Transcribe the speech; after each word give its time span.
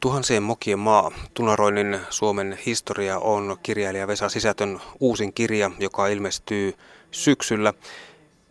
Tuhansien 0.00 0.42
mokien 0.42 0.78
maa, 0.78 1.10
Tunaroinnin 1.34 2.00
Suomen 2.10 2.58
historia 2.66 3.18
on 3.18 3.56
kirjailija 3.62 4.06
Vesa 4.06 4.28
Sisätön 4.28 4.80
uusin 5.00 5.32
kirja, 5.32 5.70
joka 5.78 6.06
ilmestyy 6.06 6.74
syksyllä. 7.10 7.74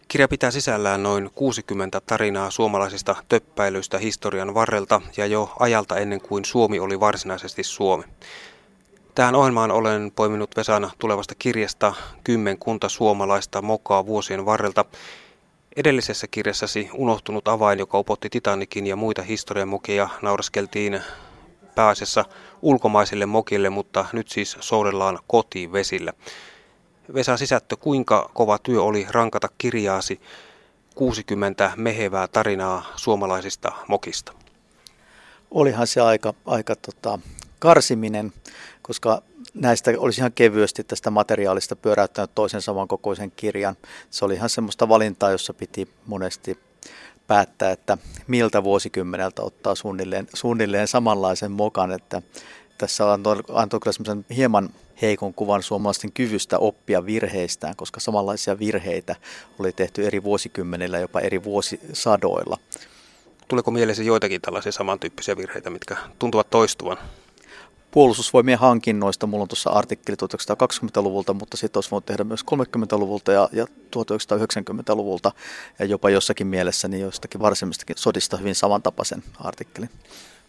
Kirja 0.08 0.28
pitää 0.28 0.52
sisällään 0.52 1.04
noin 1.04 1.30
60 1.36 2.02
tarinaa 2.02 2.52
suomalaisista 2.52 3.16
töppäilyistä 3.30 3.98
historian 3.98 4.54
varrelta 4.54 5.02
ja 5.18 5.26
jo 5.26 5.54
ajalta 5.60 5.98
ennen 5.98 6.22
kuin 6.22 6.46
Suomi 6.46 6.80
oli 6.80 7.00
varsinaisesti 7.00 7.64
Suomi. 7.64 8.04
Tähän 9.16 9.36
ohjelmaan 9.36 9.72
olen 9.72 10.12
poiminut 10.16 10.56
Vesan 10.58 10.92
tulevasta 11.00 11.36
kirjasta 11.40 11.94
kymmenkunta 12.24 12.90
suomalaista 12.90 13.62
mokaa 13.62 14.06
vuosien 14.06 14.46
varrelta. 14.46 14.86
Edellisessä 15.76 16.28
kirjassasi 16.28 16.90
unohtunut 16.94 17.48
avain, 17.48 17.80
joka 17.80 18.00
upotti 18.00 18.30
Titanikin 18.30 18.88
ja 18.88 18.96
muita 18.96 19.22
historian 19.22 19.68
mokia, 19.68 20.10
nauraskeltiin 20.22 21.02
pääasiassa 21.80 22.26
ulkomaisille 22.62 23.26
mokille, 23.26 23.70
mutta 23.70 24.06
nyt 24.14 24.30
siis 24.30 24.58
soudellaan 24.60 25.20
kotivesillä. 25.28 26.14
Vesa 27.14 27.38
Sisättö, 27.38 27.78
kuinka 27.78 28.30
kova 28.34 28.58
työ 28.58 28.84
oli 28.84 29.08
rankata 29.10 29.50
kirjaasi 29.58 30.22
60 30.96 31.72
mehevää 31.76 32.28
tarinaa 32.28 32.86
suomalaisista 32.96 33.72
mokista? 33.88 34.34
Olihan 35.52 35.88
se 35.88 36.02
aika, 36.02 36.34
aika 36.46 36.76
tota, 36.76 37.20
karsiminen, 37.60 38.34
koska 38.82 39.22
näistä 39.54 39.92
olisi 39.98 40.22
ihan 40.22 40.32
kevyesti 40.32 40.84
tästä 40.84 41.12
materiaalista 41.12 41.76
pyöräyttänyt 41.76 42.36
toisen 42.36 42.62
samankokoisen 42.62 43.32
kirjan. 43.32 43.76
Se 44.10 44.26
oli 44.26 44.34
ihan 44.34 44.50
semmoista 44.50 44.90
valintaa, 44.90 45.32
jossa 45.32 45.54
piti 45.54 45.88
monesti 46.06 46.60
päättää, 47.30 47.72
että 47.72 47.98
miltä 48.28 48.64
vuosikymmeneltä 48.64 49.42
ottaa 49.42 49.76
suunnilleen, 49.76 50.28
suunnilleen 50.34 50.88
samanlaisen 50.88 51.52
mokan, 51.52 51.92
että 51.92 52.22
tässä 52.78 53.14
antoi, 53.14 53.36
antoi 53.54 53.80
kyllä 53.80 53.94
semmoisen 53.94 54.26
hieman 54.36 54.70
heikon 55.02 55.34
kuvan 55.34 55.64
suomalaisten 55.64 56.12
kyvystä 56.12 56.60
oppia 56.60 57.06
virheistään, 57.06 57.76
koska 57.76 58.00
samanlaisia 58.00 58.60
virheitä 58.60 59.16
oli 59.60 59.72
tehty 59.72 60.08
eri 60.08 60.24
vuosikymmenillä, 60.24 61.00
jopa 61.00 61.20
eri 61.20 61.44
vuosisadoilla. 61.44 62.58
Tuleeko 63.48 63.72
mielesi 63.72 64.06
joitakin 64.06 64.42
tällaisia 64.42 64.72
samantyyppisiä 64.72 65.38
virheitä, 65.38 65.70
mitkä 65.70 65.98
tuntuvat 66.20 66.50
toistuvan? 66.50 66.98
Puolustusvoimien 67.92 68.60
hankinnoista. 68.60 69.28
Mulla 69.28 69.42
on 69.42 69.48
tuossa 69.48 69.70
artikkeli 69.70 70.18
1920-luvulta, 70.24 71.34
mutta 71.34 71.58
sitten 71.58 71.78
olisi 71.78 71.92
voinut 71.92 72.06
tehdä 72.06 72.24
myös 72.24 72.42
30-luvulta 72.52 73.32
ja, 73.32 73.50
ja 73.52 73.66
1990-luvulta 73.66 75.32
ja 75.80 75.86
jopa 75.86 76.10
jossakin 76.10 76.48
mielessä 76.48 76.88
niin 76.88 77.02
jostakin 77.02 77.42
varsimmistakin 77.42 77.98
sodista 77.98 78.38
hyvin 78.38 78.56
samantapaisen 78.56 79.24
artikkelin. 79.40 79.90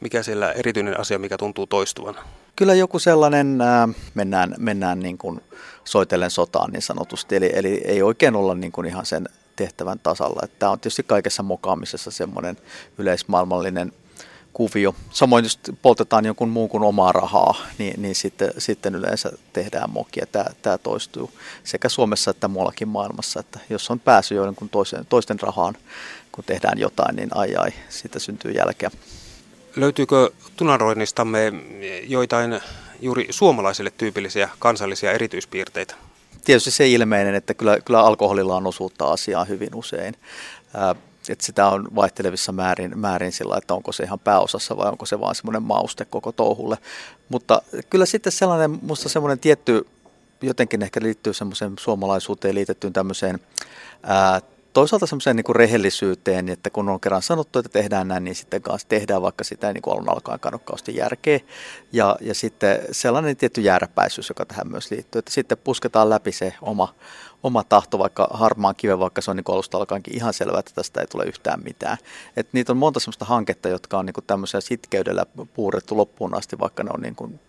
Mikä 0.00 0.22
siellä 0.22 0.52
erityinen 0.52 1.00
asia, 1.00 1.18
mikä 1.18 1.38
tuntuu 1.38 1.66
toistuvan? 1.66 2.14
Kyllä 2.56 2.74
joku 2.74 2.98
sellainen, 2.98 3.60
äh, 3.60 3.88
mennään, 4.14 4.54
mennään 4.58 5.00
niin 5.00 5.18
kuin 5.18 5.40
soitellen 5.84 6.30
sotaan 6.30 6.70
niin 6.72 6.82
sanotusti, 6.82 7.36
eli, 7.36 7.50
eli 7.54 7.82
ei 7.84 8.02
oikein 8.02 8.36
olla 8.36 8.54
niin 8.54 8.72
kuin 8.72 8.86
ihan 8.86 9.06
sen 9.06 9.28
tehtävän 9.56 9.98
tasalla. 9.98 10.42
Tämä 10.58 10.72
on 10.72 10.80
tietysti 10.80 11.02
kaikessa 11.02 11.42
mokaamisessa 11.42 12.10
semmoinen 12.10 12.56
yleismaailmallinen 12.98 13.92
kuvio. 14.52 14.94
Samoin 15.10 15.44
jos 15.44 15.58
poltetaan 15.82 16.24
jonkun 16.24 16.48
muun 16.48 16.68
kuin 16.68 16.82
omaa 16.82 17.12
rahaa, 17.12 17.54
niin, 17.78 18.02
niin 18.02 18.14
sitten, 18.14 18.50
sitten 18.58 18.94
yleensä 18.94 19.32
tehdään 19.52 19.90
mokia. 19.90 20.26
Tämä, 20.32 20.44
tämä 20.62 20.78
toistuu 20.78 21.30
sekä 21.64 21.88
Suomessa 21.88 22.30
että 22.30 22.48
muuallakin 22.48 22.88
maailmassa, 22.88 23.40
että 23.40 23.58
jos 23.70 23.90
on 23.90 24.00
pääsy 24.00 24.34
jonkun 24.34 24.68
toisen, 24.68 25.06
toisten 25.06 25.40
rahaan, 25.40 25.74
kun 26.32 26.44
tehdään 26.44 26.78
jotain, 26.78 27.16
niin 27.16 27.28
ai 27.34 27.56
ai, 27.56 27.70
siitä 27.88 28.18
syntyy 28.18 28.52
jälkeä. 28.52 28.90
Löytyykö 29.76 30.30
tunaroinnistamme 30.56 31.52
joitain 32.08 32.60
juuri 33.00 33.26
suomalaisille 33.30 33.90
tyypillisiä 33.90 34.48
kansallisia 34.58 35.12
erityispiirteitä? 35.12 35.94
Tietysti 36.44 36.70
se 36.70 36.88
ilmeinen, 36.88 37.34
että 37.34 37.54
kyllä, 37.54 37.78
kyllä 37.84 38.00
alkoholilla 38.00 38.56
on 38.56 38.66
osuutta 38.66 39.12
asiaa 39.12 39.44
hyvin 39.44 39.74
usein 39.74 40.14
että 41.28 41.44
sitä 41.44 41.68
on 41.68 41.88
vaihtelevissa 41.94 42.52
määrin, 42.52 42.98
määrin 42.98 43.32
sillä, 43.32 43.56
että 43.56 43.74
onko 43.74 43.92
se 43.92 44.04
ihan 44.04 44.18
pääosassa 44.18 44.76
vai 44.76 44.90
onko 44.90 45.06
se 45.06 45.20
vaan 45.20 45.34
semmoinen 45.34 45.62
mauste 45.62 46.04
koko 46.04 46.32
touhulle. 46.32 46.78
Mutta 47.28 47.62
kyllä 47.90 48.06
sitten 48.06 48.32
sellainen, 48.32 48.78
musta 48.82 49.08
semmoinen 49.08 49.38
tietty, 49.38 49.86
jotenkin 50.42 50.82
ehkä 50.82 51.00
liittyy 51.02 51.34
semmoiseen 51.34 51.72
suomalaisuuteen 51.80 52.54
liitettyyn 52.54 52.92
tämmöiseen 52.92 53.40
ää, 54.02 54.40
toisaalta 54.72 55.06
semmoiseen 55.06 55.36
niin 55.36 55.56
rehellisyyteen, 55.56 56.48
että 56.48 56.70
kun 56.70 56.88
on 56.88 57.00
kerran 57.00 57.22
sanottu, 57.22 57.58
että 57.58 57.72
tehdään 57.72 58.08
näin, 58.08 58.24
niin 58.24 58.34
sitten 58.34 58.62
kanssa 58.62 58.88
tehdään, 58.88 59.22
vaikka 59.22 59.44
sitä 59.44 59.68
ei 59.68 59.74
niin 59.74 59.82
kuin 59.82 59.94
alun 59.94 60.12
alkaen 60.12 60.40
kannakkausti 60.40 60.96
järkeä. 60.96 61.40
Ja, 61.92 62.16
ja 62.20 62.34
sitten 62.34 62.78
sellainen 62.90 63.36
tietty 63.36 63.60
jääräpäisyys, 63.60 64.28
joka 64.28 64.46
tähän 64.46 64.70
myös 64.70 64.90
liittyy, 64.90 65.18
että 65.18 65.32
sitten 65.32 65.58
pusketaan 65.58 66.10
läpi 66.10 66.32
se 66.32 66.54
oma, 66.62 66.94
oma 67.42 67.64
tahto, 67.64 67.98
vaikka 67.98 68.28
harmaan 68.32 68.74
kiven, 68.76 68.98
vaikka 68.98 69.20
se 69.20 69.30
on 69.30 69.36
niin 69.36 69.44
alusta 69.48 69.78
alkaenkin 69.78 70.16
ihan 70.16 70.34
selvää, 70.34 70.60
että 70.60 70.72
tästä 70.74 71.00
ei 71.00 71.06
tule 71.06 71.24
yhtään 71.24 71.62
mitään. 71.64 71.98
Et 72.36 72.48
niitä 72.52 72.72
on 72.72 72.76
monta 72.76 73.00
sellaista 73.00 73.24
hanketta, 73.24 73.68
jotka 73.68 73.98
on 73.98 74.06
niin 74.06 74.14
tämmöisellä 74.26 74.60
sitkeydellä 74.60 75.26
puurettu 75.54 75.96
loppuun 75.96 76.34
asti, 76.34 76.58
vaikka 76.58 76.82
ne 76.82 76.90
on 76.94 77.00
niin 77.00 77.14
kuin, 77.14 77.40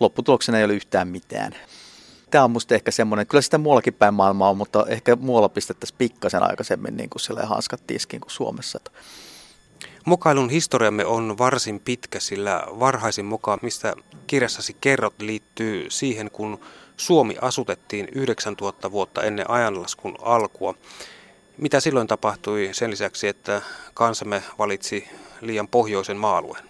lopputuloksena 0.00 0.58
ei 0.58 0.64
ole 0.64 0.74
yhtään 0.74 1.08
mitään. 1.08 1.52
Tämä 2.30 2.44
on 2.44 2.50
musta 2.50 2.74
ehkä 2.74 2.90
semmoinen, 2.90 3.26
kyllä 3.26 3.42
sitä 3.42 3.58
muuallakin 3.58 3.94
päin 3.94 4.14
maailmaa 4.14 4.50
on, 4.50 4.56
mutta 4.56 4.84
ehkä 4.88 5.16
muualla 5.16 5.48
pistettäisiin 5.48 5.98
pikkasen 5.98 6.42
aikaisemmin 6.42 6.96
niin 6.96 7.10
kuin 7.10 7.46
hanskat 7.46 7.86
tiskiin 7.86 8.20
kuin 8.20 8.30
Suomessa. 8.30 8.80
Mokailun 10.06 10.50
historiamme 10.50 11.04
on 11.04 11.38
varsin 11.38 11.80
pitkä, 11.80 12.20
sillä 12.20 12.64
varhaisin 12.80 13.24
mukaan, 13.24 13.58
mistä 13.62 13.94
kirjassasi 14.26 14.76
kerrot, 14.80 15.22
liittyy 15.22 15.90
siihen, 15.90 16.30
kun 16.30 16.60
Suomi 16.96 17.36
asutettiin 17.40 18.08
9000 18.14 18.92
vuotta 18.92 19.22
ennen 19.22 19.50
ajanlaskun 19.50 20.16
alkua. 20.22 20.74
Mitä 21.58 21.80
silloin 21.80 22.06
tapahtui 22.06 22.68
sen 22.72 22.90
lisäksi, 22.90 23.28
että 23.28 23.62
kansamme 23.94 24.42
valitsi 24.58 25.08
liian 25.40 25.68
pohjoisen 25.68 26.16
maa-alueen? 26.16 26.64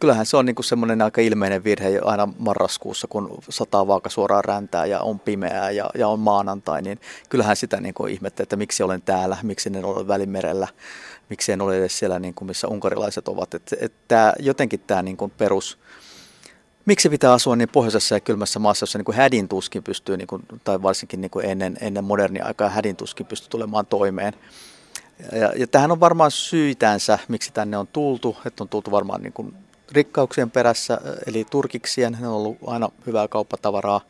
Kyllähän 0.00 0.26
se 0.26 0.36
on 0.36 0.46
niin 0.46 0.64
semmoinen 0.64 1.02
aika 1.02 1.20
ilmeinen 1.20 1.64
virhe 1.64 2.00
aina 2.04 2.28
marraskuussa, 2.38 3.06
kun 3.08 3.38
sataa 3.48 3.86
vaaka 3.86 4.10
suoraan 4.10 4.44
räntää 4.44 4.86
ja 4.86 5.00
on 5.00 5.20
pimeää 5.20 5.70
ja, 5.70 5.90
ja 5.94 6.08
on 6.08 6.20
maanantai, 6.20 6.82
niin 6.82 7.00
kyllähän 7.28 7.56
sitä 7.56 7.80
niin 7.80 7.94
ihmettä, 8.10 8.42
että 8.42 8.56
miksi 8.56 8.82
olen 8.82 9.02
täällä, 9.02 9.36
miksi 9.42 9.68
en 9.68 9.84
ole 9.84 10.08
välimerellä, 10.08 10.68
miksi 11.30 11.52
en 11.52 11.60
ole 11.60 11.78
edes 11.78 11.98
siellä, 11.98 12.18
niin 12.18 12.34
kuin 12.34 12.46
missä 12.46 12.68
unkarilaiset 12.68 13.28
ovat. 13.28 13.54
Että, 13.54 13.76
että 13.80 14.32
jotenkin 14.38 14.80
tämä 14.80 15.02
niin 15.02 15.16
kuin 15.16 15.30
perus, 15.30 15.78
miksi 16.86 17.08
pitää 17.08 17.32
asua 17.32 17.56
niin 17.56 17.68
pohjoisessa 17.68 18.14
ja 18.14 18.20
kylmässä 18.20 18.58
maassa, 18.58 18.82
jossa 18.82 18.98
niin 18.98 19.04
kuin 19.04 19.16
hädin 19.16 19.48
tuskin 19.48 19.82
pystyy, 19.82 20.16
niin 20.16 20.26
kuin, 20.26 20.42
tai 20.64 20.82
varsinkin 20.82 21.20
niin 21.20 21.30
kuin 21.30 21.46
ennen, 21.46 21.76
ennen 21.80 22.04
modernia 22.04 22.44
aikaa 22.44 22.68
hädin 22.68 22.96
tuskin 22.96 23.26
pystyy 23.26 23.50
tulemaan 23.50 23.86
toimeen. 23.86 24.32
Ja, 25.32 25.52
ja 25.56 25.66
tähän 25.66 25.90
on 25.90 26.00
varmaan 26.00 26.30
syitänsä, 26.30 27.18
miksi 27.28 27.52
tänne 27.52 27.78
on 27.78 27.86
tultu, 27.86 28.36
että 28.46 28.64
on 28.64 28.68
tultu 28.68 28.90
varmaan 28.90 29.22
niin 29.22 29.32
kuin 29.32 29.54
rikkauksien 29.92 30.50
perässä, 30.50 31.00
eli 31.26 31.46
turkiksien, 31.50 32.18
ne 32.20 32.28
on 32.28 32.34
ollut 32.34 32.56
aina 32.66 32.88
hyvää 33.06 33.28
kauppatavaraa. 33.28 34.00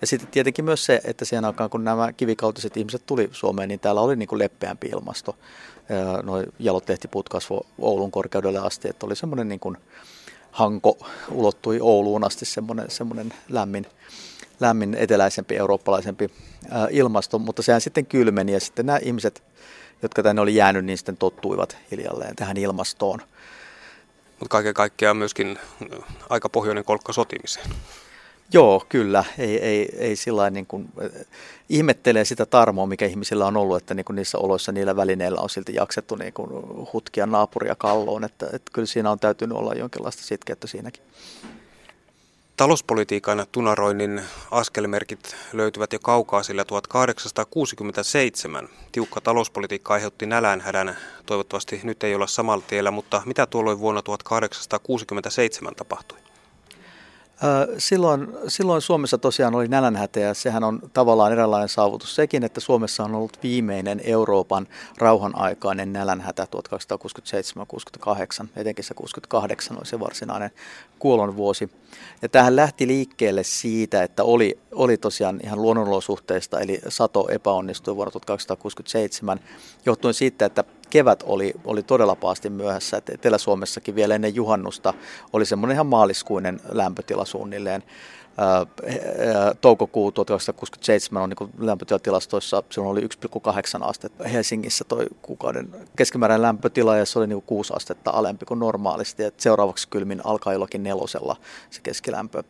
Ja 0.00 0.06
sitten 0.06 0.28
tietenkin 0.28 0.64
myös 0.64 0.84
se, 0.84 1.00
että 1.04 1.24
siihen 1.24 1.44
aikaan 1.44 1.70
kun 1.70 1.84
nämä 1.84 2.12
kivikautiset 2.12 2.76
ihmiset 2.76 3.02
tuli 3.06 3.28
Suomeen, 3.32 3.68
niin 3.68 3.80
täällä 3.80 4.00
oli 4.00 4.16
niin 4.16 4.28
kuin 4.28 4.38
leppeämpi 4.38 4.86
ilmasto. 4.86 5.36
Noin 6.22 6.46
jalot 6.58 6.88
lehtipuut 6.88 7.28
kasvoi 7.28 7.60
Oulun 7.78 8.10
korkeudelle 8.10 8.58
asti, 8.58 8.88
että 8.88 9.06
oli 9.06 9.16
semmoinen 9.16 9.48
niin 9.48 9.60
kuin 9.60 9.76
Hanko 10.52 10.98
ulottui 11.30 11.78
Ouluun 11.80 12.24
asti 12.24 12.44
semmoinen, 12.44 12.90
semmoinen 12.90 13.34
lämmin, 13.48 13.86
lämmin 14.60 14.94
eteläisempi, 14.94 15.56
eurooppalaisempi 15.56 16.30
ilmasto, 16.90 17.38
mutta 17.38 17.62
sehän 17.62 17.80
sitten 17.80 18.06
kylmeni 18.06 18.52
ja 18.52 18.60
sitten 18.60 18.86
nämä 18.86 18.98
ihmiset, 19.02 19.42
jotka 20.02 20.22
tänne 20.22 20.42
oli 20.42 20.54
jäänyt, 20.54 20.84
niin 20.84 20.98
sitten 20.98 21.16
tottuivat 21.16 21.76
hiljalleen 21.90 22.36
tähän 22.36 22.56
ilmastoon. 22.56 23.18
Mutta 24.40 24.52
kaiken 24.52 24.74
kaikkiaan 24.74 25.16
myöskin 25.16 25.58
aika 26.30 26.48
pohjoinen 26.48 26.84
kolkka 26.84 27.12
sotimiseen. 27.12 27.70
Joo, 28.52 28.84
kyllä. 28.88 29.24
Ei, 29.38 29.58
ei, 29.58 29.88
ei 29.98 30.16
sillä 30.16 30.50
niin 30.50 30.66
kuin, 30.66 30.88
ihmettelee 31.68 32.24
sitä 32.24 32.46
tarmoa, 32.46 32.86
mikä 32.86 33.06
ihmisillä 33.06 33.46
on 33.46 33.56
ollut, 33.56 33.76
että 33.76 33.94
niin 33.94 34.04
kuin 34.04 34.16
niissä 34.16 34.38
oloissa 34.38 34.72
niillä 34.72 34.96
välineillä 34.96 35.40
on 35.40 35.50
silti 35.50 35.74
jaksettu 35.74 36.16
niin 36.16 36.32
kuin 36.32 36.50
hutkia 36.92 37.26
naapuria 37.26 37.74
kalloon. 37.74 38.24
Että, 38.24 38.46
että 38.46 38.72
kyllä 38.72 38.86
siinä 38.86 39.10
on 39.10 39.18
täytynyt 39.18 39.58
olla 39.58 39.74
jonkinlaista 39.74 40.22
sitkeyttä 40.22 40.66
siinäkin. 40.66 41.02
Talouspolitiikan 42.56 43.46
tunaroinnin 43.52 44.22
askelmerkit 44.50 45.36
löytyvät 45.52 45.92
jo 45.92 45.98
kaukaa, 45.98 46.42
sillä 46.42 46.64
1867 46.64 48.68
tiukka 48.92 49.20
talouspolitiikka 49.20 49.94
aiheutti 49.94 50.26
nälänhädän. 50.26 50.96
Toivottavasti 51.26 51.80
nyt 51.82 52.04
ei 52.04 52.14
olla 52.14 52.26
samalla 52.26 52.64
tiellä, 52.68 52.90
mutta 52.90 53.22
mitä 53.26 53.46
tuolloin 53.46 53.78
vuonna 53.78 54.02
1867 54.02 55.74
tapahtui? 55.74 56.18
Silloin, 57.78 58.28
silloin 58.48 58.82
Suomessa 58.82 59.18
tosiaan 59.18 59.54
oli 59.54 59.68
nälänhätä 59.68 60.20
ja 60.20 60.34
sehän 60.34 60.64
on 60.64 60.80
tavallaan 60.92 61.32
eräänlainen 61.32 61.68
saavutus 61.68 62.14
sekin, 62.14 62.44
että 62.44 62.60
Suomessa 62.60 63.04
on 63.04 63.14
ollut 63.14 63.38
viimeinen 63.42 64.00
Euroopan 64.04 64.68
rauhanaikainen 64.98 65.92
nälänhätä 65.92 66.46
1867-68, 68.44 68.46
etenkin 68.56 68.84
se 68.84 68.94
68 68.94 69.78
oli 69.78 69.86
se 69.86 70.00
varsinainen 70.00 70.50
kuolonvuosi. 70.98 71.70
Ja 72.22 72.28
tähän 72.28 72.56
lähti 72.56 72.86
liikkeelle 72.86 73.42
siitä, 73.42 74.02
että 74.02 74.24
oli, 74.24 74.58
oli 74.72 74.96
tosiaan 74.96 75.40
ihan 75.44 75.62
luonnonolosuhteista, 75.62 76.60
eli 76.60 76.80
sato 76.88 77.28
epäonnistui 77.28 77.96
vuonna 77.96 78.10
1867, 78.10 79.40
johtuen 79.86 80.14
siitä, 80.14 80.46
että 80.46 80.64
kevät 80.92 81.22
oli, 81.26 81.54
oli 81.64 81.82
todella 81.82 82.16
paasti 82.16 82.50
myöhässä. 82.50 82.96
Et 82.96 83.10
Etelä-Suomessakin 83.10 83.94
vielä 83.94 84.14
ennen 84.14 84.34
juhannusta 84.34 84.94
oli 85.32 85.46
semmoinen 85.46 85.74
ihan 85.74 85.86
maaliskuinen 85.86 86.60
lämpötila 86.68 87.24
suunnilleen. 87.24 87.82
Toukokuu 89.60 90.12
1967 90.12 91.22
on 91.22 91.28
niin 91.28 91.50
lämpötilatilastoissa, 91.58 92.62
silloin 92.70 92.92
oli 92.92 93.00
1,8 93.00 93.84
astetta. 93.88 94.28
Helsingissä 94.28 94.84
toi 94.84 95.06
kuukauden 95.22 95.68
keskimääräinen 95.96 96.42
lämpötila 96.42 96.96
ja 96.96 97.06
se 97.06 97.18
oli 97.18 97.26
niin 97.26 97.42
6 97.42 97.72
astetta 97.76 98.10
alempi 98.10 98.46
kuin 98.46 98.60
normaalisti. 98.60 99.24
Et 99.24 99.40
seuraavaksi 99.40 99.88
kylmin 99.88 100.20
alkaa 100.24 100.52
jollakin 100.52 100.82
nelosella 100.82 101.36
se 101.70 101.80
keskilämpö. 101.82 102.42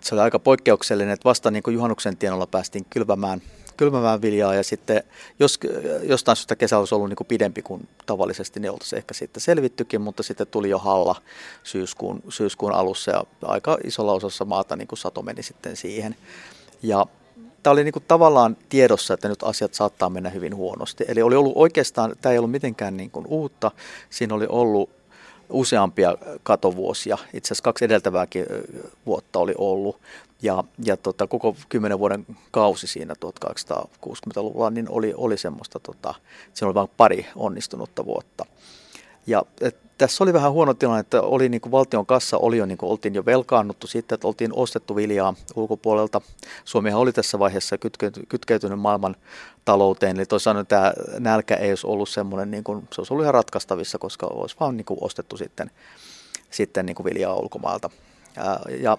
Se 0.00 0.14
oli 0.14 0.22
aika 0.22 0.38
poikkeuksellinen, 0.38 1.12
että 1.12 1.28
vasta 1.28 1.50
niin 1.50 1.62
juhannuksen 1.66 2.16
tienolla 2.16 2.46
päästiin 2.46 2.86
kylvämään 2.90 3.42
kylmämään 3.76 4.22
viljaa 4.22 4.54
ja 4.54 4.62
sitten 4.62 5.02
jos 5.38 5.60
jostain 6.02 6.36
syystä 6.36 6.56
kesä 6.56 6.78
olisi 6.78 6.94
ollut 6.94 7.08
niin 7.08 7.16
kuin 7.16 7.26
pidempi 7.26 7.62
kuin 7.62 7.88
tavallisesti, 8.06 8.60
niin 8.60 8.70
oltaisiin 8.70 8.98
ehkä 8.98 9.14
sitten 9.14 9.40
selvittykin, 9.40 10.00
mutta 10.00 10.22
sitten 10.22 10.46
tuli 10.46 10.70
jo 10.70 10.78
halla 10.78 11.16
syyskuun, 11.62 12.22
syyskuun 12.28 12.72
alussa 12.72 13.10
ja 13.10 13.24
aika 13.42 13.78
isolla 13.84 14.12
osassa 14.12 14.44
maata 14.44 14.76
niin 14.76 14.88
kuin 14.88 14.98
sato 14.98 15.22
meni 15.22 15.42
sitten 15.42 15.76
siihen. 15.76 16.16
Ja 16.82 17.06
tämä 17.62 17.72
oli 17.72 17.84
niin 17.84 17.92
kuin 17.92 18.04
tavallaan 18.08 18.56
tiedossa, 18.68 19.14
että 19.14 19.28
nyt 19.28 19.42
asiat 19.42 19.74
saattaa 19.74 20.10
mennä 20.10 20.30
hyvin 20.30 20.56
huonosti. 20.56 21.04
Eli 21.08 21.22
oli 21.22 21.36
ollut 21.36 21.52
oikeastaan, 21.56 22.14
tämä 22.20 22.32
ei 22.32 22.38
ollut 22.38 22.50
mitenkään 22.50 22.96
niin 22.96 23.10
kuin 23.10 23.26
uutta, 23.26 23.70
siinä 24.10 24.34
oli 24.34 24.46
ollut 24.48 24.90
useampia 25.50 26.16
katovuosia. 26.42 27.18
Itse 27.34 27.46
asiassa 27.48 27.64
kaksi 27.64 27.84
edeltävääkin 27.84 28.46
vuotta 29.06 29.38
oli 29.38 29.54
ollut. 29.58 30.00
Ja, 30.42 30.64
ja 30.84 30.96
tota, 30.96 31.26
koko 31.26 31.56
kymmenen 31.68 31.98
vuoden 31.98 32.26
kausi 32.50 32.86
siinä 32.86 33.14
1860-luvulla 33.14 34.70
niin 34.70 34.86
oli, 34.90 35.14
oli 35.16 35.38
semmoista, 35.38 35.80
tota, 35.80 36.14
siinä 36.54 36.68
oli 36.68 36.74
vain 36.74 36.88
pari 36.96 37.26
onnistunutta 37.36 38.04
vuotta. 38.04 38.44
Ja 39.26 39.42
et, 39.60 39.76
tässä 39.98 40.24
oli 40.24 40.32
vähän 40.32 40.52
huono 40.52 40.74
tilanne, 40.74 41.00
että 41.00 41.22
oli 41.22 41.48
niin 41.48 41.60
kuin 41.60 41.72
valtion 41.72 42.06
kassa 42.06 42.38
oli 42.38 42.58
jo, 42.58 42.66
niin 42.66 42.78
kuin 42.78 42.90
oltiin 42.90 43.14
jo 43.14 43.26
velkaannuttu 43.26 43.86
siitä, 43.86 44.14
että 44.14 44.26
oltiin 44.26 44.52
ostettu 44.54 44.96
viljaa 44.96 45.34
ulkopuolelta. 45.56 46.20
Suomihan 46.64 47.00
oli 47.00 47.12
tässä 47.12 47.38
vaiheessa 47.38 47.78
kytkeytynyt, 48.28 48.80
maailman 48.80 49.16
talouteen, 49.64 50.16
eli 50.16 50.26
toisaalta 50.26 50.64
tämä 50.64 50.92
nälkä 51.18 51.54
ei 51.54 51.70
olisi 51.70 51.86
ollut 51.86 52.08
semmoinen, 52.08 52.50
niin 52.50 52.64
kuin, 52.64 52.88
se 52.92 53.00
olisi 53.00 53.12
ollut 53.12 53.24
ihan 53.24 53.34
ratkaistavissa, 53.34 53.98
koska 53.98 54.26
olisi 54.26 54.56
vaan 54.60 54.76
niin 54.76 54.84
kuin 54.84 54.98
ostettu 55.00 55.36
sitten, 55.36 55.70
sitten 56.50 56.86
niin 56.86 56.96
kuin 56.96 57.04
viljaa 57.04 57.34
ulkomailta. 57.34 57.90
Ja, 58.36 58.60
ja 58.80 58.98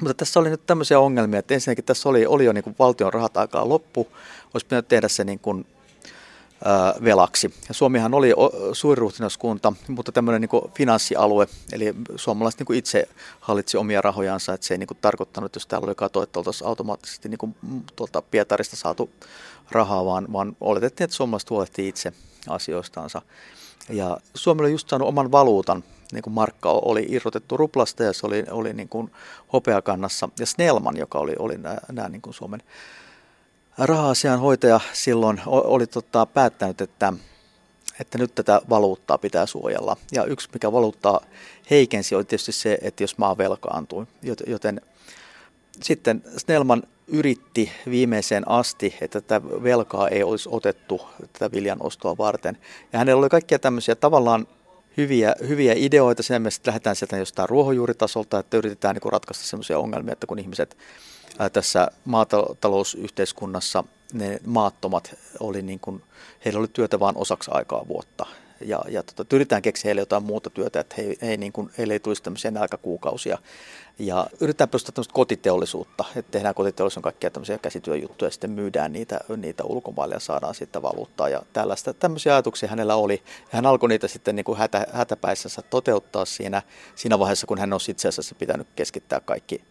mutta 0.00 0.14
tässä 0.14 0.40
oli 0.40 0.50
nyt 0.50 0.66
tämmöisiä 0.66 1.00
ongelmia, 1.00 1.38
että 1.38 1.54
ensinnäkin 1.54 1.84
tässä 1.84 2.08
oli, 2.08 2.26
oli 2.26 2.44
jo 2.44 2.52
niin 2.52 2.64
kuin 2.64 2.76
valtion 2.78 3.12
rahat 3.12 3.36
aikaa 3.36 3.68
loppu, 3.68 4.08
olisi 4.54 4.66
pitänyt 4.66 4.88
tehdä 4.88 5.08
se 5.08 5.24
niin 5.24 5.38
kuin, 5.38 5.66
velaksi. 7.04 7.54
Ja 7.68 7.74
Suomihan 7.74 8.14
oli 8.14 8.32
suuriruhtinaskunta, 8.72 9.72
mutta 9.88 10.12
tämmöinen 10.12 10.40
niin 10.40 10.48
kuin 10.48 10.64
finanssialue, 10.74 11.48
eli 11.72 11.94
suomalaiset 12.16 12.60
niin 12.60 12.66
kuin 12.66 12.78
itse 12.78 13.08
hallitsi 13.40 13.76
omia 13.76 14.02
rahojansa, 14.02 14.54
että 14.54 14.66
se 14.66 14.74
ei 14.74 14.78
niin 14.78 14.86
kuin 14.86 14.98
tarkoittanut, 15.00 15.48
että 15.48 15.56
jos 15.56 15.66
täällä 15.66 15.86
oli 15.86 15.94
kato, 15.94 16.22
että 16.22 16.38
oltaisiin 16.38 16.68
automaattisesti 16.68 17.28
niin 17.28 17.38
kuin 17.38 17.56
tuolta 17.96 18.22
Pietarista 18.22 18.76
saatu 18.76 19.10
rahaa, 19.70 20.04
vaan, 20.04 20.32
vaan 20.32 20.56
oletettiin, 20.60 21.04
että 21.04 21.16
suomalaiset 21.16 21.50
huolehtii 21.50 21.88
itse 21.88 22.12
asioistansa. 22.48 23.22
Ja 23.88 24.16
Suomi 24.34 24.60
oli 24.60 24.70
just 24.70 24.88
saanut 24.88 25.08
oman 25.08 25.32
valuutan, 25.32 25.84
niin 26.12 26.22
kuin 26.22 26.34
markka 26.34 26.70
oli 26.70 27.06
irrotettu 27.08 27.56
ruplasta 27.56 28.02
ja 28.02 28.12
se 28.12 28.26
oli, 28.26 28.44
oli 28.50 28.72
niin 28.72 28.88
kuin 28.88 29.10
hopeakannassa. 29.52 30.28
Ja 30.40 30.46
Snellman, 30.46 30.96
joka 30.96 31.18
oli, 31.18 31.34
oli 31.38 31.58
nämä, 31.58 31.78
nämä 31.92 32.08
niin 32.08 32.22
kuin 32.22 32.34
Suomen 32.34 32.62
raha-asian 33.78 34.40
hoitaja 34.40 34.80
silloin, 34.92 35.40
oli 35.46 35.86
tota, 35.86 36.26
päättänyt, 36.26 36.80
että, 36.80 37.12
että 38.00 38.18
nyt 38.18 38.34
tätä 38.34 38.60
valuuttaa 38.68 39.18
pitää 39.18 39.46
suojella. 39.46 39.96
Ja 40.12 40.24
yksi, 40.24 40.48
mikä 40.52 40.72
valuuttaa 40.72 41.20
heikensi, 41.70 42.14
oli 42.14 42.24
tietysti 42.24 42.52
se, 42.52 42.78
että 42.82 43.02
jos 43.02 43.18
maa 43.18 43.38
velkaantui. 43.38 44.06
Joten 44.46 44.80
sitten 45.80 46.24
Snellman 46.36 46.82
yritti 47.06 47.72
viimeiseen 47.90 48.48
asti, 48.48 48.94
että 49.00 49.20
tätä 49.20 49.42
velkaa 49.62 50.08
ei 50.08 50.22
olisi 50.22 50.48
otettu 50.52 51.00
tätä 51.32 51.52
viljan 51.52 51.82
ostoa 51.82 52.18
varten. 52.18 52.58
Ja 52.92 52.98
hänellä 52.98 53.20
oli 53.20 53.28
kaikkia 53.28 53.58
tämmöisiä 53.58 53.94
tavallaan 53.94 54.46
hyviä, 54.96 55.34
hyviä 55.48 55.74
ideoita 55.76 56.22
sen 56.22 56.42
mielestä, 56.42 56.60
että 56.60 56.68
lähdetään 56.70 56.96
sieltä 56.96 57.16
jostain 57.16 57.48
ruohonjuuritasolta, 57.48 58.38
että 58.38 58.56
yritetään 58.56 58.94
niin 58.94 59.12
ratkaista 59.12 59.44
sellaisia 59.44 59.78
ongelmia, 59.78 60.12
että 60.12 60.26
kun 60.26 60.38
ihmiset 60.38 60.76
tässä 61.52 61.88
maatalousyhteiskunnassa, 62.04 63.84
ne 64.12 64.40
maattomat 64.46 65.14
oli 65.40 65.62
niin 65.62 65.80
kuin, 65.80 66.02
heillä 66.44 66.60
oli 66.60 66.68
työtä 66.68 67.00
vain 67.00 67.16
osaksi 67.16 67.50
aikaa 67.54 67.88
vuotta. 67.88 68.26
Ja, 68.64 68.80
ja 68.88 69.02
tota, 69.02 69.36
yritetään 69.36 69.62
keksiä 69.62 69.88
heille 69.88 70.02
jotain 70.02 70.22
muuta 70.22 70.50
työtä, 70.50 70.80
että 70.80 70.94
he, 70.98 71.16
he 71.22 71.36
niin 71.36 71.52
kuin, 71.52 71.70
heille 71.78 71.92
ei 71.92 72.00
tulisi 72.00 72.22
tämmöisiä 72.22 72.50
nälkäkuukausia. 72.50 73.38
Ja 73.98 74.26
yritetään 74.40 74.68
perustaa 74.68 74.92
tämmöistä 74.92 75.14
kotiteollisuutta, 75.14 76.04
että 76.16 76.30
tehdään 76.30 76.54
kotiteollisuuden 76.54 77.02
kaikkia 77.02 77.30
tämmöisiä 77.30 77.58
käsityöjuttuja 77.58 78.26
ja 78.26 78.30
sitten 78.30 78.50
myydään 78.50 78.92
niitä, 78.92 79.20
niitä 79.36 79.64
ulkomaille 79.64 80.14
ja 80.14 80.20
saadaan 80.20 80.54
sitten 80.54 80.82
valuuttaa. 80.82 81.28
Ja 81.28 81.42
tällaista, 81.52 81.94
tämmöisiä 81.94 82.32
ajatuksia 82.32 82.68
hänellä 82.68 82.94
oli. 82.96 83.22
Ja 83.24 83.48
hän 83.50 83.66
alkoi 83.66 83.88
niitä 83.88 84.08
sitten 84.08 84.36
niin 84.36 84.44
kuin 84.44 84.58
hätä, 84.58 84.86
hätäpäissänsä 84.92 85.62
toteuttaa 85.62 86.24
siinä, 86.24 86.62
siinä 86.94 87.18
vaiheessa, 87.18 87.46
kun 87.46 87.58
hän 87.58 87.72
on 87.72 87.80
itse 87.88 88.08
asiassa 88.08 88.34
pitänyt 88.34 88.66
keskittää 88.76 89.20
kaikki 89.20 89.64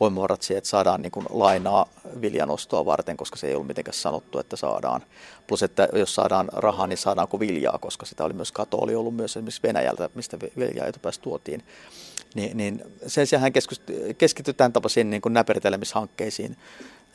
voimavarat 0.00 0.42
siihen, 0.42 0.58
että 0.58 0.70
saadaan 0.70 1.02
niin 1.02 1.12
kuin 1.12 1.26
lainaa 1.30 1.88
viljanostoa 2.20 2.84
varten, 2.84 3.16
koska 3.16 3.36
se 3.36 3.46
ei 3.46 3.54
ollut 3.54 3.66
mitenkään 3.66 3.94
sanottu, 3.94 4.38
että 4.38 4.56
saadaan. 4.56 5.02
Plus, 5.46 5.62
että 5.62 5.88
jos 5.92 6.14
saadaan 6.14 6.48
rahaa, 6.52 6.86
niin 6.86 6.98
saadaanko 6.98 7.40
viljaa, 7.40 7.78
koska 7.78 8.06
sitä 8.06 8.24
oli 8.24 8.32
myös 8.32 8.52
kato, 8.52 8.78
oli 8.78 8.94
ollut 8.94 9.16
myös 9.16 9.36
esimerkiksi 9.36 9.62
Venäjältä, 9.62 10.10
mistä 10.14 10.38
viljaa 10.58 10.86
etupäässä 10.86 11.22
tuotiin. 11.22 11.62
Niin, 12.34 12.56
niin 12.56 12.82
sen 13.06 13.26
sijaan 13.26 13.42
hän 13.42 13.52
keskittyi 14.18 14.54
tämän 14.54 14.72
tapaisiin 14.72 15.10
niin 15.10 15.22
näpertelemishankkeisiin 15.28 16.56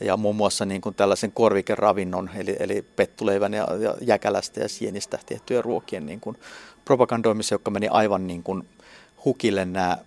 ja 0.00 0.16
muun 0.16 0.36
muassa 0.36 0.64
niin 0.64 0.80
kuin 0.80 0.94
tällaisen 0.94 1.32
korvikeravinnon, 1.32 2.30
eli, 2.36 2.56
eli 2.60 2.82
pettuleivän 2.96 3.54
ja, 3.54 3.68
ja 3.80 3.94
jäkälästä 4.00 4.60
ja 4.60 4.68
sienistä 4.68 5.18
tehtyjen 5.26 5.64
ruokien 5.64 6.06
niin 6.06 6.20
kuin 6.20 6.36
propagandoimissa, 6.84 7.54
joka 7.54 7.70
meni 7.70 7.88
aivan 7.88 8.26
niin 8.26 8.42
kuin 8.42 8.68
hukille 9.24 9.64
nämä 9.64 9.98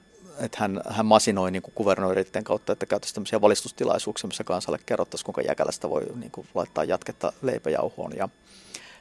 hän, 0.58 0.82
hän 0.90 1.06
masinoi 1.06 1.52
niin 1.52 1.62
kuvernööreiden 1.76 2.44
kautta, 2.44 2.74
että 2.74 2.86
käytäisiin 2.86 3.16
tämmöisiä 3.16 3.42
valistustilaisuuksia, 3.42 4.28
missä 4.28 4.44
kansalle 4.44 4.80
kerrottaisiin, 4.86 5.26
kuinka 5.26 5.42
jäkälästä 5.42 5.90
voi 5.90 6.04
niin 6.16 6.32
kuin, 6.32 6.48
laittaa 6.54 6.84
jatketta 6.84 7.34
leipäjauhoon. 7.42 8.12
Ja 8.18 8.30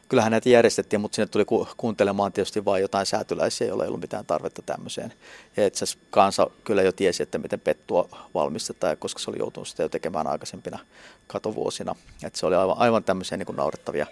kyllähän 0.09 0.31
näitä 0.31 0.49
järjestettiin, 0.49 1.01
mutta 1.01 1.17
sinne 1.17 1.27
tuli 1.27 1.45
ku, 1.45 1.69
kuuntelemaan 1.77 2.33
tietysti 2.33 2.65
vain 2.65 2.83
jotain 2.83 3.07
säätyläisiä, 3.07 3.67
joilla 3.67 3.85
ei 3.85 3.89
ollut 3.89 4.01
mitään 4.01 4.27
tarvetta 4.27 4.63
tämmöiseen. 4.63 5.13
Ja 5.57 5.67
itse 5.67 5.85
asiassa 5.85 6.07
kansa 6.11 6.51
kyllä 6.65 6.83
jo 6.83 6.93
tiesi, 6.93 7.23
että 7.23 7.39
miten 7.39 7.61
pettua 7.61 8.09
valmistetaan, 8.35 8.97
koska 8.97 9.21
se 9.21 9.31
oli 9.31 9.39
joutunut 9.39 9.69
sitä 9.69 9.83
jo 9.83 9.89
tekemään 9.89 10.27
aikaisempina 10.27 10.79
katovuosina. 11.27 11.95
Että 12.25 12.39
se 12.39 12.47
oli 12.47 12.55
aivan, 12.55 12.79
aivan 12.79 13.05
tämmöisiä 13.05 13.39
niin 13.39 13.47
kuin 13.47 13.57
naurettavia, 13.57 14.07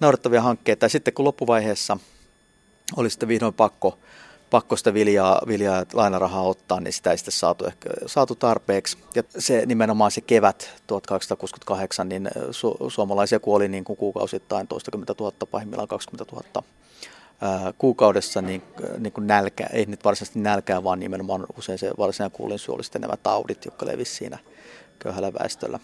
naurettavia 0.00 0.42
hankkeita. 0.42 0.84
Ja 0.84 0.90
sitten 0.90 1.14
kun 1.14 1.24
loppuvaiheessa 1.24 1.96
oli 2.96 3.10
sitten 3.10 3.28
vihdoin 3.28 3.54
pakko 3.54 3.98
pakko 4.50 4.76
sitä 4.76 4.94
viljaa, 4.94 5.42
viljaa 5.46 5.76
ja 5.76 5.86
lainarahaa 5.92 6.42
ottaa, 6.42 6.80
niin 6.80 6.92
sitä 6.92 7.10
ei 7.10 7.18
sitten 7.18 7.32
saatu, 7.32 7.66
ehkä, 7.66 7.90
saatu 8.06 8.34
tarpeeksi. 8.34 8.98
Ja 9.14 9.22
se 9.38 9.66
nimenomaan 9.66 10.10
se 10.10 10.20
kevät 10.20 10.70
1868, 10.86 12.08
niin 12.08 12.30
su- 12.50 12.90
suomalaisia 12.90 13.40
kuoli 13.40 13.68
niin 13.68 13.84
kuin 13.84 13.96
kuukausittain 13.96 14.66
toistakymmentä 14.66 15.14
tuhatta, 15.14 15.46
pahimmillaan 15.46 15.88
20 15.88 16.32
000 16.32 16.64
ää, 17.40 17.72
kuukaudessa 17.78 18.42
niin, 18.42 18.62
niin 18.98 19.12
kuin 19.12 19.26
nälkä, 19.26 19.66
ei 19.72 19.86
nyt 19.86 20.04
varsinaisesti 20.04 20.38
nälkää, 20.38 20.84
vaan 20.84 21.00
nimenomaan 21.00 21.46
usein 21.58 21.78
se 21.78 21.90
varsinainen 21.98 22.36
kuulinsuolisten 22.36 23.00
nämä 23.00 23.16
taudit, 23.22 23.64
jotka 23.64 23.86
levisi 23.86 24.14
siinä 24.14 24.38
köyhällä 24.98 25.32
väestöllä. 25.32 25.78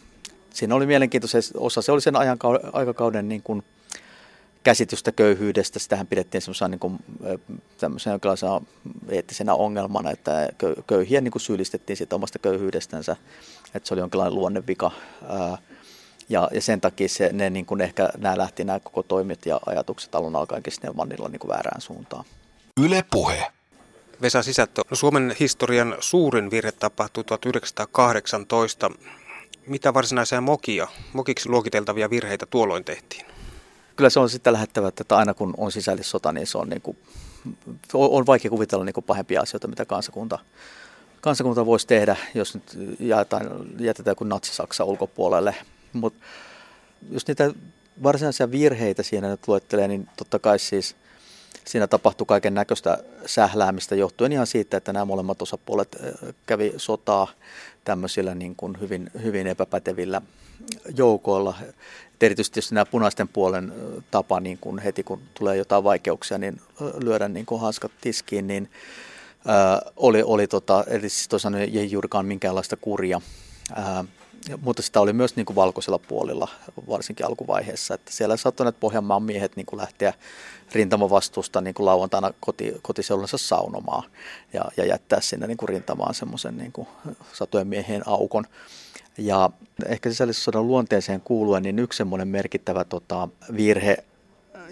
Siinä 0.54 0.74
oli 0.74 0.86
mielenkiintoinen 0.86 1.42
osa, 1.56 1.82
se 1.82 1.92
oli 1.92 2.00
sen 2.00 2.16
ajan, 2.16 2.38
aikakauden 2.72 3.28
niin 3.28 3.42
kuin, 3.42 3.64
käsitystä 4.66 5.12
köyhyydestä. 5.12 5.78
Sitähän 5.78 6.06
pidettiin 6.06 6.42
semmoisena 6.42 6.68
niin 6.68 6.78
kuin, 6.78 6.98
tämmöisenä 7.78 8.18
eettisenä 9.08 9.54
ongelmana, 9.54 10.10
että 10.10 10.48
köyhiä 10.86 11.20
niin 11.20 11.32
kuin 11.32 11.42
syyllistettiin 11.42 11.96
siitä 11.96 12.16
omasta 12.16 12.38
köyhyydestänsä, 12.38 13.16
että 13.74 13.88
se 13.88 13.94
oli 13.94 14.00
jonkinlainen 14.00 14.34
luonnevika. 14.34 14.90
Ja, 16.28 16.48
ja 16.52 16.60
sen 16.60 16.80
takia 16.80 17.08
se, 17.08 17.30
ne, 17.32 17.50
niin 17.50 17.66
kuin 17.66 17.80
ehkä 17.80 18.08
nämä 18.18 18.38
lähti 18.38 18.64
nämä 18.64 18.80
koko 18.80 19.02
toimet 19.02 19.46
ja 19.46 19.60
ajatukset 19.66 20.14
alun 20.14 20.36
alkaenkin 20.36 20.72
Snellmanilla 20.72 21.28
niin 21.28 21.40
kuin 21.40 21.48
väärään 21.48 21.80
suuntaan. 21.80 22.24
Yle 22.80 23.04
Puhe. 23.10 23.46
Vesa 24.22 24.42
Sisättö, 24.42 24.82
no 24.90 24.96
Suomen 24.96 25.36
historian 25.40 25.96
suurin 26.00 26.50
virhe 26.50 26.72
tapahtui 26.72 27.24
1918. 27.24 28.90
Mitä 29.66 29.94
varsinaisia 29.94 30.40
mokia, 30.40 30.88
mokiksi 31.12 31.48
luokiteltavia 31.48 32.10
virheitä 32.10 32.46
tuolloin 32.46 32.84
tehtiin? 32.84 33.35
Kyllä 33.96 34.10
se 34.10 34.20
on 34.20 34.30
sitten 34.30 34.52
lähettävä, 34.52 34.88
että 34.88 35.16
aina 35.16 35.34
kun 35.34 35.54
on 35.56 35.72
sisällissota, 35.72 36.32
niin 36.32 36.46
se 36.46 36.58
on, 36.58 36.68
niin 36.68 36.82
kuin, 36.82 36.98
on 37.94 38.26
vaikea 38.26 38.50
kuvitella 38.50 38.84
niin 38.84 38.94
kuin 38.94 39.04
pahempia 39.04 39.40
asioita, 39.40 39.68
mitä 39.68 39.84
kansakunta, 39.84 40.38
kansakunta 41.20 41.66
voisi 41.66 41.86
tehdä, 41.86 42.16
jos 42.34 42.54
nyt 42.54 42.78
jätetään, 43.00 43.46
jätetään 43.78 44.12
joku 44.12 44.24
natsi-Saksa 44.24 44.84
ulkopuolelle. 44.84 45.54
Mutta 45.92 46.24
jos 47.10 47.26
niitä 47.26 47.50
varsinaisia 48.02 48.50
virheitä 48.50 49.02
siinä 49.02 49.28
nyt 49.28 49.48
luettelee, 49.48 49.88
niin 49.88 50.08
totta 50.16 50.38
kai 50.38 50.58
siis 50.58 50.96
siinä 51.64 51.86
tapahtui 51.86 52.26
kaiken 52.26 52.54
näköistä 52.54 52.98
sähläämistä 53.26 53.94
johtuen 53.94 54.32
ihan 54.32 54.46
siitä, 54.46 54.76
että 54.76 54.92
nämä 54.92 55.04
molemmat 55.04 55.42
osapuolet 55.42 55.96
kävi 56.46 56.72
sotaa 56.76 57.28
tämmöisillä 57.84 58.34
niin 58.34 58.56
kuin 58.56 58.80
hyvin, 58.80 59.10
hyvin 59.22 59.46
epäpätevillä 59.46 60.22
joukoilla. 60.96 61.54
Erityisesti 62.20 62.58
jos 62.58 62.72
nämä 62.72 62.86
punaisten 62.86 63.28
puolen 63.28 63.72
tapa, 64.10 64.40
niin 64.40 64.58
kun 64.58 64.78
heti 64.78 65.02
kun 65.02 65.20
tulee 65.34 65.56
jotain 65.56 65.84
vaikeuksia, 65.84 66.38
niin 66.38 66.60
lyödä 67.04 67.28
niin 67.28 67.46
hanskat 67.60 67.92
tiskiin, 68.00 68.46
niin 68.46 68.70
ää, 69.46 69.80
oli, 69.96 70.22
oli 70.22 70.46
tota, 70.46 70.84
siis 71.00 71.28
tosiaan 71.28 71.54
ei 71.54 71.90
juurikaan 71.90 72.26
minkäänlaista 72.26 72.76
kuria. 72.76 73.20
Ää, 73.74 74.04
mutta 74.62 74.82
sitä 74.82 75.00
oli 75.00 75.12
myös 75.12 75.36
niin 75.36 75.46
kuin 75.46 75.56
valkoisella 75.56 75.98
puolilla, 75.98 76.48
varsinkin 76.88 77.26
alkuvaiheessa. 77.26 77.94
Että 77.94 78.12
siellä 78.12 78.36
saattoi 78.36 78.64
näitä 78.64 78.80
Pohjanmaan 78.80 79.22
miehet 79.22 79.56
niin 79.56 79.66
kuin 79.66 79.80
lähteä 79.80 80.14
rintamavastuusta 80.72 81.60
niin 81.60 81.74
kuin 81.74 81.86
lauantaina 81.86 82.30
koti, 82.40 82.74
kotiseudullansa 82.82 83.38
saunomaan 83.38 84.10
ja, 84.52 84.64
ja 84.76 84.86
jättää 84.86 85.20
sinne 85.20 85.46
niin 85.46 85.56
kuin 85.56 85.68
rintamaan 85.68 86.14
semmoisen 86.14 86.56
niin 86.56 86.72
satojen 87.32 87.66
miehien 87.66 88.08
aukon. 88.08 88.44
Ja 89.18 89.50
ehkä 89.86 90.10
sisällissodan 90.10 90.66
luonteeseen 90.66 91.20
kuuluen, 91.20 91.62
niin 91.62 91.78
yksi 91.78 91.96
semmoinen 91.96 92.28
merkittävä 92.28 92.84
tota, 92.84 93.28
virhe, 93.56 93.96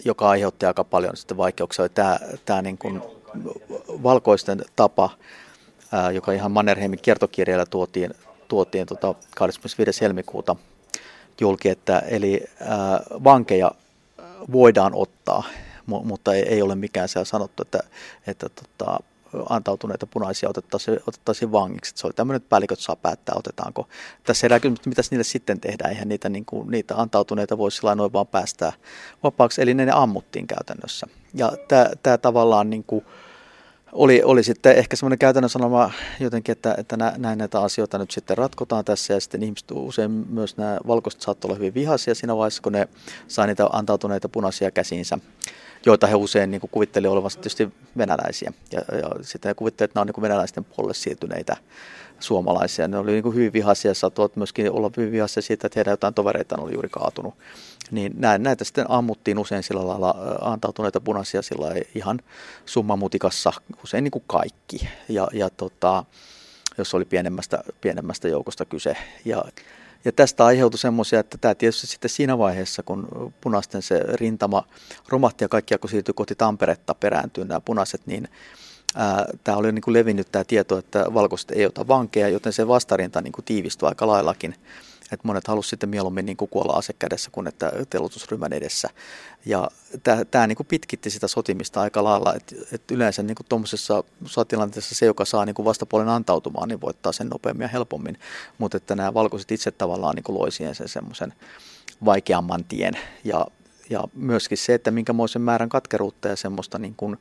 joka 0.04 0.28
aiheutti 0.28 0.66
aika 0.66 0.84
paljon 0.84 1.16
sitten 1.16 1.36
vaikeuksia, 1.36 1.82
oli 1.82 1.88
tämä, 1.88 2.18
tämä 2.44 2.62
niin 2.62 2.78
kuin 2.78 3.02
valkoisten 4.02 4.64
tapa, 4.76 5.10
joka 6.14 6.32
ihan 6.32 6.52
Mannerheimin 6.52 6.98
kiertokirjalla 7.02 7.66
tuotiin, 7.66 8.14
tuotiin 8.48 8.86
tota 8.86 9.14
25. 9.36 10.00
helmikuuta 10.00 10.56
julki, 11.40 11.68
että 11.68 11.98
eli 11.98 12.44
ää, 12.60 13.00
vankeja 13.24 13.70
voidaan 14.52 14.92
ottaa, 14.94 15.42
mutta 15.86 16.34
ei, 16.34 16.42
ei 16.42 16.62
ole 16.62 16.74
mikään 16.74 17.08
siellä 17.08 17.24
sanottu, 17.24 17.62
että, 17.62 17.78
että 18.26 18.48
tota, 18.48 18.98
antautuneita 19.48 20.06
punaisia 20.06 20.48
otettaisiin, 20.48 21.00
otettaisiin 21.08 21.52
vangiksi. 21.52 21.92
Se 21.96 22.06
oli 22.06 22.14
tämmöinen, 22.14 22.36
että 22.36 22.48
päälliköt 22.48 22.78
saa 22.78 22.96
päättää, 22.96 23.34
otetaanko. 23.38 23.88
Tässä 24.24 24.44
herää 24.44 24.60
kysymys, 24.60 24.86
mitä 24.86 25.02
niille 25.10 25.24
sitten 25.24 25.60
tehdään. 25.60 25.90
Eihän 25.90 26.08
niitä, 26.08 26.28
niin 26.28 26.44
kuin, 26.44 26.70
niitä 26.70 26.94
antautuneita 26.96 27.58
voisi 27.58 27.76
sillä 27.76 27.94
noin 27.94 28.12
vaan 28.12 28.26
päästää 28.26 28.72
vapaaksi. 29.22 29.62
Eli 29.62 29.74
ne, 29.74 29.86
ne 29.86 29.92
ammuttiin 29.94 30.46
käytännössä. 30.46 31.06
Ja 31.34 31.52
tämä, 31.68 31.90
tämä 32.02 32.18
tavallaan 32.18 32.70
niin 32.70 32.84
kuin, 32.84 33.04
oli, 33.94 34.22
oli 34.22 34.42
sitten 34.42 34.76
ehkä 34.76 34.96
semmoinen 34.96 35.18
käytännön 35.18 35.50
sanoma 35.50 35.90
jotenkin, 36.20 36.52
että, 36.52 36.74
että 36.78 36.96
näin 36.96 37.38
näitä 37.38 37.60
asioita 37.60 37.98
nyt 37.98 38.10
sitten 38.10 38.38
ratkotaan 38.38 38.84
tässä 38.84 39.14
ja 39.14 39.20
sitten 39.20 39.42
ihmiset 39.42 39.70
usein 39.70 40.10
myös 40.10 40.56
nämä 40.56 40.78
valkoiset 40.86 41.20
saattoi 41.20 41.48
olla 41.48 41.58
hyvin 41.58 41.74
vihaisia 41.74 42.14
siinä 42.14 42.36
vaiheessa, 42.36 42.62
kun 42.62 42.72
ne 42.72 42.88
sai 43.28 43.46
niitä 43.46 43.66
antautuneita 43.72 44.28
punaisia 44.28 44.70
käsiinsä 44.70 45.18
joita 45.86 46.06
he 46.06 46.14
usein 46.14 46.50
niin 46.50 46.60
kuvittelivat 46.70 47.12
olevansa 47.12 47.38
tietysti 47.38 47.68
venäläisiä. 47.96 48.52
Ja, 48.72 48.80
ja 48.96 49.10
sitten 49.22 49.50
he 49.50 49.54
kuvittelivat, 49.54 49.90
että 49.90 49.98
nämä 49.98 50.02
on 50.02 50.06
niin 50.06 50.22
venäläisten 50.22 50.64
puolelle 50.64 50.94
siirtyneitä 50.94 51.56
suomalaisia. 52.20 52.88
Ne 52.88 52.98
oli 52.98 53.12
niin 53.12 53.34
hyvin 53.34 53.52
vihaisia 53.52 53.90
ja 53.90 53.94
saattoivat 53.94 54.36
myöskin 54.36 54.70
olla 54.70 54.90
hyvin 54.96 55.12
vihaisia 55.12 55.42
siitä, 55.42 55.66
että 55.66 55.78
heidän 55.78 55.92
jotain 55.92 56.14
tovereita 56.14 56.56
oli 56.56 56.72
juuri 56.72 56.88
kaatunut. 56.88 57.34
Niin 57.90 58.14
näitä 58.38 58.64
sitten 58.64 58.90
ammuttiin 58.90 59.38
usein 59.38 59.62
sillä 59.62 59.86
lailla 59.86 60.14
antautuneita 60.40 61.00
punaisia 61.00 61.42
sillä 61.42 61.74
ihan 61.94 62.20
summamutikassa, 62.66 63.52
usein 63.84 64.04
niin 64.04 64.10
kuin 64.12 64.24
kaikki. 64.26 64.88
Ja, 65.08 65.28
ja 65.32 65.50
tota, 65.50 66.04
jos 66.78 66.94
oli 66.94 67.04
pienemmästä, 67.04 67.64
pienemmästä 67.80 68.28
joukosta 68.28 68.64
kyse. 68.64 68.96
Ja 69.24 69.44
ja 70.04 70.12
tästä 70.12 70.44
aiheutui 70.44 70.78
semmoisia, 70.78 71.20
että 71.20 71.38
tämä 71.38 71.54
tietysti 71.54 71.86
sitten 71.86 72.10
siinä 72.10 72.38
vaiheessa, 72.38 72.82
kun 72.82 73.32
punaisten 73.40 73.82
se 73.82 74.00
rintama 74.12 74.64
romahti 75.08 75.44
ja 75.44 75.48
kaikkia 75.48 75.78
kun 75.78 75.90
siirtyi 75.90 76.14
kohti 76.14 76.34
Tamperetta 76.34 76.94
perääntyy 76.94 77.44
nämä 77.44 77.60
punaiset, 77.60 78.06
niin 78.06 78.28
tämä 79.44 79.56
oli 79.56 79.72
niin 79.72 79.82
kuin 79.82 79.94
levinnyt 79.94 80.32
tämä 80.32 80.44
tieto, 80.44 80.78
että 80.78 81.06
valkoiset 81.14 81.50
ei 81.50 81.66
ota 81.66 81.88
vankeja, 81.88 82.28
joten 82.28 82.52
se 82.52 82.68
vastarinta 82.68 83.20
niin 83.20 83.32
kuin 83.32 83.44
tiivistyi 83.44 83.88
aika 83.88 84.06
laillakin 84.06 84.54
että 85.14 85.28
monet 85.28 85.46
halusivat 85.46 85.70
sitten 85.70 85.88
mieluummin 85.88 86.26
niin 86.26 86.36
kuin 86.36 86.48
kuolla 86.48 86.72
asekädessä 86.72 87.30
kuin 87.30 87.46
että 87.46 87.72
telotusryhmän 87.90 88.52
edessä. 88.52 88.88
Ja 89.46 89.70
tämä 90.30 90.46
niin 90.46 90.56
kuin 90.56 90.66
pitkitti 90.66 91.10
sitä 91.10 91.28
sotimista 91.28 91.80
aika 91.80 92.04
lailla, 92.04 92.34
että 92.34 92.54
et 92.72 92.90
yleensä 92.90 93.22
niin 93.22 93.36
tuommoisessa 93.48 94.04
sotilanteessa 94.24 94.94
se, 94.94 95.06
joka 95.06 95.24
saa 95.24 95.44
niin 95.44 95.54
kuin 95.54 95.66
vastapuolen 95.66 96.08
antautumaan, 96.08 96.68
niin 96.68 96.80
voittaa 96.80 97.12
sen 97.12 97.28
nopeammin 97.28 97.64
ja 97.64 97.68
helpommin. 97.68 98.18
Mutta 98.58 98.76
että 98.76 98.96
nämä 98.96 99.14
valkoiset 99.14 99.52
itse 99.52 99.70
tavallaan 99.70 100.14
niin 100.14 100.24
kuin 100.24 100.38
loi 100.38 100.52
siihen 100.52 100.74
sen 100.74 100.88
semmoisen 100.88 101.34
vaikeamman 102.04 102.64
tien. 102.64 102.94
Ja, 103.24 103.46
ja 103.90 104.04
myöskin 104.14 104.58
se, 104.58 104.74
että 104.74 104.90
minkämoisen 104.90 105.42
määrän 105.42 105.68
katkeruutta 105.68 106.28
ja 106.28 106.36
semmoista 106.36 106.78
niin 106.78 106.94
kuin, 106.96 107.18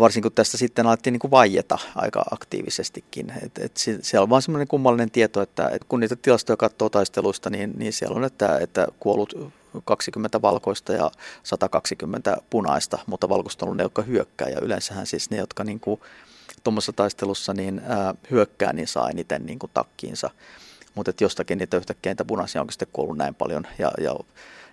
varsinkin 0.00 0.30
kun 0.30 0.34
tästä 0.34 0.56
sitten 0.56 0.86
alettiin 0.86 1.12
niin 1.12 1.20
kuin 1.20 1.30
vaieta 1.30 1.78
aika 1.94 2.24
aktiivisestikin. 2.30 3.32
Et, 3.42 3.58
et 3.58 3.76
se 4.02 4.18
on 4.18 4.30
vaan 4.30 4.42
semmoinen 4.42 4.68
kummallinen 4.68 5.10
tieto, 5.10 5.42
että 5.42 5.68
et 5.68 5.84
kun 5.84 6.00
niitä 6.00 6.16
tilastoja 6.16 6.56
katsoo 6.56 6.88
taisteluista, 6.88 7.50
niin, 7.50 7.72
niin 7.76 7.92
siellä 7.92 8.16
on, 8.16 8.24
että, 8.24 8.58
että 8.58 8.86
kuollut 9.00 9.52
20 9.84 10.42
valkoista 10.42 10.92
ja 10.92 11.10
120 11.42 12.36
punaista, 12.50 12.98
mutta 13.06 13.28
valkoista 13.28 13.64
on 13.64 13.66
ollut 13.66 13.76
ne, 13.76 13.82
jotka 13.82 14.02
hyökkää. 14.02 14.48
Ja 14.48 14.60
yleensähän 14.60 15.06
siis 15.06 15.30
ne, 15.30 15.36
jotka 15.36 15.64
niin 15.64 15.80
tuommoisessa 16.64 16.92
taistelussa 16.92 17.54
niin, 17.54 17.82
ää, 17.86 18.14
hyökkää, 18.30 18.72
niin 18.72 18.88
saa 18.88 19.10
eniten 19.10 19.46
niin 19.46 19.58
kuin, 19.58 19.70
takkiinsa. 19.74 20.30
Mutta 20.94 21.12
jostakin 21.20 21.58
niitä 21.58 21.76
yhtäkkiä 21.76 22.10
niitä 22.10 22.24
punaisia 22.24 22.60
onko 22.60 22.70
sitten 22.70 22.88
kuollut 22.92 23.18
näin 23.18 23.34
paljon. 23.34 23.66
Ja, 23.78 23.90
ja 24.00 24.16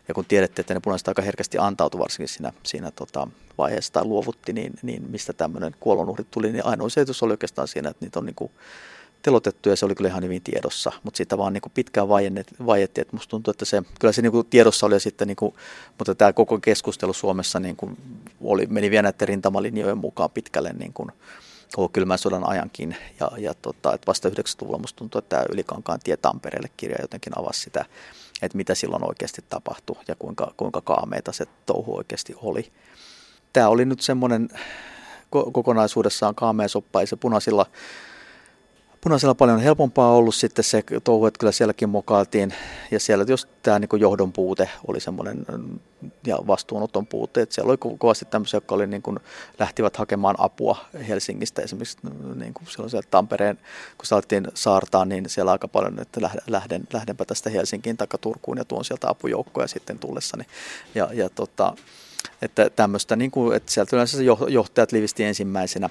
ja 0.08 0.14
kun 0.14 0.26
tiedettiin, 0.26 0.64
että 0.64 0.74
ne 0.74 0.80
punaiset 0.80 1.08
aika 1.08 1.22
herkästi 1.22 1.58
antautui 1.58 2.00
varsinkin 2.00 2.28
siinä, 2.28 2.54
siinä 2.64 2.92
tota, 2.92 3.28
vaiheessa 3.58 3.94
tai 3.94 4.06
luovutti, 4.06 4.54
niin, 4.54 4.74
niin 4.82 5.04
mistä 5.10 5.34
tämmöinen 5.34 5.76
kuolonuhri 5.80 6.26
tuli, 6.32 6.52
niin 6.52 6.66
ainoa 6.66 6.90
selitys 6.90 7.24
oli 7.24 7.34
oikeastaan 7.34 7.68
siinä, 7.68 7.90
että 7.90 8.06
niitä 8.06 8.20
on 8.20 8.26
niin 8.26 8.36
kuin 8.36 8.52
telotettu 9.22 9.70
ja 9.70 9.76
se 9.76 9.86
oli 9.86 9.96
kyllä 9.96 10.10
ihan 10.10 10.24
hyvin 10.24 10.42
tiedossa, 10.42 10.92
mutta 11.04 11.18
siitä 11.18 11.38
vaan 11.38 11.54
niin 11.54 11.62
kuin 11.62 11.72
pitkään 11.76 12.10
vaiettiin, 12.66 13.02
että 13.02 13.16
musta 13.16 13.30
tuntuu, 13.30 13.52
että 13.52 13.66
se, 13.66 13.84
kyllä 14.00 14.12
se 14.12 14.22
niin 14.22 14.32
kuin 14.32 14.48
tiedossa 14.48 14.86
oli 14.86 15.00
sitten, 15.00 15.28
niin 15.28 15.36
kuin, 15.36 15.56
mutta 15.98 16.16
tämä 16.16 16.34
koko 16.34 16.60
keskustelu 16.60 17.14
Suomessa 17.14 17.60
niin 17.60 17.76
kuin 17.76 17.98
oli, 18.42 18.66
meni 18.66 18.92
vielä 18.92 19.02
näiden 19.02 19.28
rintamalinjojen 19.28 19.98
mukaan 19.98 20.30
pitkälle 20.32 20.74
niin 20.74 20.94
kuin, 20.94 21.12
koko 21.74 21.90
kylmän 21.90 22.18
sodan 22.18 22.50
ajankin. 22.50 22.96
Ja, 23.20 23.32
ja 23.38 23.54
tota, 23.54 23.94
että 23.94 24.08
vasta 24.08 24.30
90-luvulla 24.30 24.78
musta 24.78 24.98
tuntuu, 24.98 25.20
että 25.20 25.30
tämä 25.30 25.46
Ylikankaan 25.54 26.00
tie 26.04 26.18
Tampereelle 26.18 26.70
kirja 26.78 26.98
jotenkin 27.02 27.40
avasi 27.40 27.62
sitä 27.62 27.86
että 28.42 28.58
mitä 28.58 28.76
silloin 28.76 29.08
oikeasti 29.08 29.46
tapahtui 29.50 29.96
ja 30.08 30.16
kuinka, 30.20 30.54
kuinka 30.58 30.82
kaameita 30.82 31.32
se 31.32 31.46
touhu 31.66 31.98
oikeasti 31.98 32.36
oli. 32.38 32.72
Tämä 33.54 33.68
oli 33.68 33.86
nyt 33.86 34.02
semmoinen 34.02 34.50
kokonaisuudessaan 35.30 36.36
kaamea 36.36 36.68
soppa, 36.68 37.02
ei 37.02 37.08
se 37.08 37.16
punaisilla 37.16 37.66
punaisella 39.02 39.36
paljon 39.36 39.60
helpompaa 39.60 40.16
ollut 40.16 40.36
sitten 40.36 40.64
se 40.64 40.84
touhu, 41.04 41.26
että 41.26 41.38
kyllä 41.38 41.52
sielläkin 41.52 41.90
mokailtiin. 41.90 42.54
Ja 42.92 43.00
siellä 43.00 43.26
jos 43.28 43.48
tämä 43.64 43.80
niin 43.80 43.90
johdon 44.00 44.32
puute 44.34 44.70
oli 44.88 45.00
semmoinen 45.00 45.46
ja 46.28 46.38
vastuunoton 46.48 47.08
puute. 47.08 47.42
Että 47.42 47.56
siellä 47.56 47.70
oli 47.70 47.98
kovasti 47.98 48.26
tämmöisiä, 48.26 48.58
jotka 48.58 48.76
oli 48.76 48.88
niin 48.88 49.02
kuin, 49.02 49.20
lähtivät 49.60 49.98
hakemaan 49.98 50.36
apua 50.38 50.78
Helsingistä. 51.08 51.62
Esimerkiksi 51.62 51.98
niin 52.36 52.54
kuin 52.54 52.68
silloin 52.68 52.90
siellä 52.90 53.08
Tampereen, 53.12 53.58
kun 53.98 54.06
saatiin 54.06 54.48
saartaan, 54.54 55.10
niin 55.10 55.30
siellä 55.30 55.52
aika 55.52 55.68
paljon, 55.68 56.00
että 56.00 56.22
lähden, 56.48 56.88
lähdenpä 56.94 57.26
tästä 57.26 57.50
Helsinkiin 57.50 57.98
tai 57.98 58.08
Turkuun 58.22 58.58
ja 58.58 58.66
tuon 58.66 58.86
sieltä 58.86 59.10
apujoukkoja 59.10 59.68
sitten 59.68 60.00
tullessani. 60.00 60.44
Ja, 60.96 61.10
ja 61.14 61.30
tota, 61.30 61.76
että 62.42 62.70
tämmöistä, 62.70 63.16
niin 63.16 63.32
kuin, 63.32 63.56
että 63.56 63.72
sieltä 63.72 63.96
yleensä 63.96 64.18
johtajat 64.50 64.92
livisti 64.92 65.24
ensimmäisenä 65.24 65.90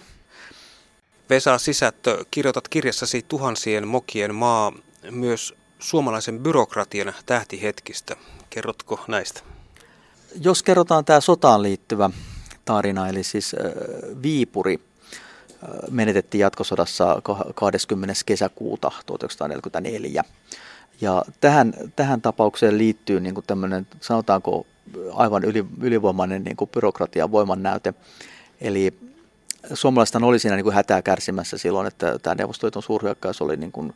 Vesa 1.31 1.59
Sisättö, 1.59 2.25
kirjoitat 2.31 2.69
kirjassasi 2.69 3.25
tuhansien 3.29 3.89
mokien 3.89 4.35
maa 4.35 4.73
myös 5.11 5.55
suomalaisen 5.79 6.41
byrokratian 6.41 7.15
tähtihetkistä. 7.27 8.17
Kerrotko 8.51 9.05
näistä? 9.09 9.41
Jos 10.41 10.63
kerrotaan 10.63 11.05
tämä 11.05 11.21
sotaan 11.21 11.63
liittyvä 11.63 12.11
tarina, 12.65 13.09
eli 13.09 13.25
siis 13.25 13.57
Viipuri 14.23 14.81
menetettiin 15.91 16.41
jatkosodassa 16.41 17.23
20. 17.55 18.15
kesäkuuta 18.27 18.93
1944. 19.07 20.25
Ja 21.01 21.25
tähän, 21.41 21.75
tähän 21.97 22.21
tapaukseen 22.21 22.79
liittyy 22.79 23.21
niin 23.21 23.35
kuin 23.35 23.47
tämmöinen, 23.47 23.87
sanotaanko 24.01 24.67
aivan 25.15 25.45
yli, 25.45 25.65
ylivoimainen 25.81 26.45
niin 26.45 26.57
kuin 26.57 26.71
byrokratian 26.71 27.33
voimannäyte. 27.33 27.95
Eli 28.61 29.10
suomalaiset 29.75 30.17
oli 30.17 30.39
siinä 30.39 30.57
niin 30.57 30.65
kuin 30.65 30.75
hätää 30.75 31.03
kärsimässä 31.03 31.59
silloin, 31.59 31.87
että 31.87 32.19
tämä 32.19 32.35
Neuvostoliiton 32.35 32.83
suurhyökkäys 32.83 33.43
oli 33.43 33.57
niin 33.57 33.73
kuin 33.73 33.93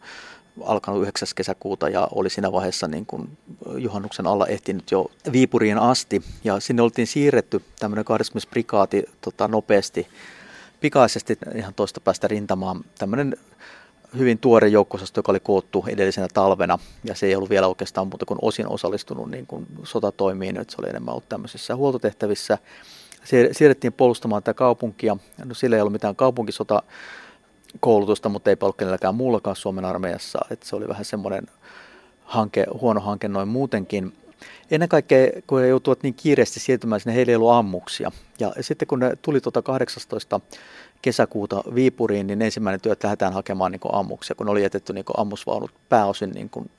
alkanut 0.62 1.02
9. 1.02 1.28
kesäkuuta 1.34 1.88
ja 1.88 2.08
oli 2.12 2.30
siinä 2.30 2.52
vaiheessa 2.52 2.88
niin 2.88 3.06
kuin 3.06 3.38
juhannuksen 3.76 4.26
alla 4.26 4.46
ehtinyt 4.46 4.90
jo 4.90 5.10
Viipuriin 5.32 5.78
asti. 5.78 6.22
Ja 6.44 6.60
sinne 6.60 6.82
oltiin 6.82 7.06
siirretty 7.06 7.62
tämmöinen 7.78 8.04
20. 8.04 8.50
prikaati 8.50 9.04
tota, 9.20 9.48
nopeasti, 9.48 10.08
pikaisesti 10.80 11.38
ihan 11.54 11.74
toista 11.74 12.00
päästä 12.00 12.28
rintamaan. 12.28 12.84
Tämmöinen 12.98 13.36
hyvin 14.18 14.38
tuore 14.38 14.68
joukkosasto, 14.68 15.18
joka 15.18 15.32
oli 15.32 15.40
koottu 15.40 15.84
edellisenä 15.88 16.28
talvena, 16.34 16.78
ja 17.04 17.14
se 17.14 17.26
ei 17.26 17.36
ollut 17.36 17.50
vielä 17.50 17.66
oikeastaan 17.66 18.06
muuta 18.06 18.26
kuin 18.26 18.38
osin 18.42 18.68
osallistunut 18.68 19.30
niin 19.30 19.46
kuin 19.46 19.66
sotatoimiin, 19.84 20.56
että 20.56 20.72
se 20.72 20.76
oli 20.80 20.90
enemmän 20.90 21.12
ollut 21.12 21.28
tämmöisissä 21.28 21.76
huoltotehtävissä. 21.76 22.58
Siirrettiin 23.52 23.92
puolustamaan 23.92 24.42
tätä 24.42 24.54
kaupunkia. 24.54 25.16
No, 25.44 25.54
sillä 25.54 25.76
ei 25.76 25.82
ollut 25.82 25.92
mitään 25.92 26.16
kaupunkisota 26.16 26.82
koulutusta, 27.80 28.28
mutta 28.28 28.50
ei 28.50 28.56
ollut 28.60 28.76
kenelläkään 28.76 29.14
muullakaan 29.14 29.56
Suomen 29.56 29.84
armeijassa. 29.84 30.38
Että 30.50 30.66
se 30.68 30.76
oli 30.76 30.88
vähän 30.88 31.04
semmoinen 31.04 31.46
hanke, 32.24 32.66
huono 32.80 33.00
hanke 33.00 33.28
noin 33.28 33.48
muutenkin. 33.48 34.12
Ennen 34.70 34.88
kaikkea, 34.88 35.28
kun 35.46 35.60
he 35.60 35.66
joutuivat 35.66 36.02
niin 36.02 36.14
kiireesti 36.14 36.60
siirtymään 36.60 37.00
sinne, 37.00 37.14
heillä 37.14 37.30
ei 37.30 37.36
ollut 37.36 37.52
ammuksia. 37.52 38.12
Ja 38.38 38.52
sitten 38.60 38.88
kun 38.88 38.98
ne 38.98 39.16
tuli 39.22 39.40
tuota 39.40 39.62
18 39.62 40.40
kesäkuuta 41.02 41.62
Viipuriin, 41.74 42.26
niin 42.26 42.42
ensimmäinen 42.42 42.80
työ, 42.80 42.92
että 42.92 43.06
lähdetään 43.06 43.32
hakemaan 43.32 43.72
niin 43.72 43.80
ammuksia, 43.92 44.36
kun 44.36 44.48
oli 44.48 44.62
jätetty 44.62 44.92
niin 44.92 45.04
ammusvaunut 45.16 45.70
pääosin 45.88 46.30
niin 46.30 46.50
kuin 46.50 46.70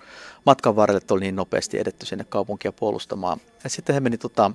matkan 0.46 0.76
varrelle, 0.76 0.98
että 0.98 1.14
oli 1.14 1.22
niin 1.22 1.36
nopeasti 1.36 1.80
edetty 1.80 2.06
sinne 2.06 2.26
kaupunkia 2.30 2.72
puolustamaan. 2.72 3.40
Ja 3.64 3.70
sitten 3.70 3.94
he 3.94 4.00
meni 4.00 4.18
tota, 4.18 4.52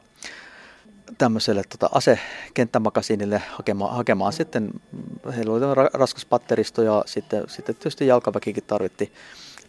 tämmöiselle 1.19 1.62
tota, 1.69 1.90
asekenttämakasiinille 1.93 3.43
hakemaan, 3.50 3.95
hakemaan 3.95 4.33
sitten, 4.33 4.71
heillä 5.37 5.52
oli 5.52 5.88
raskas 5.93 6.25
patteristo 6.25 6.83
ja 6.83 7.02
sitten, 7.07 7.45
sitten 7.49 7.75
tietysti 7.75 8.07
jalkaväkikin 8.07 8.64
tarvitti, 8.67 9.12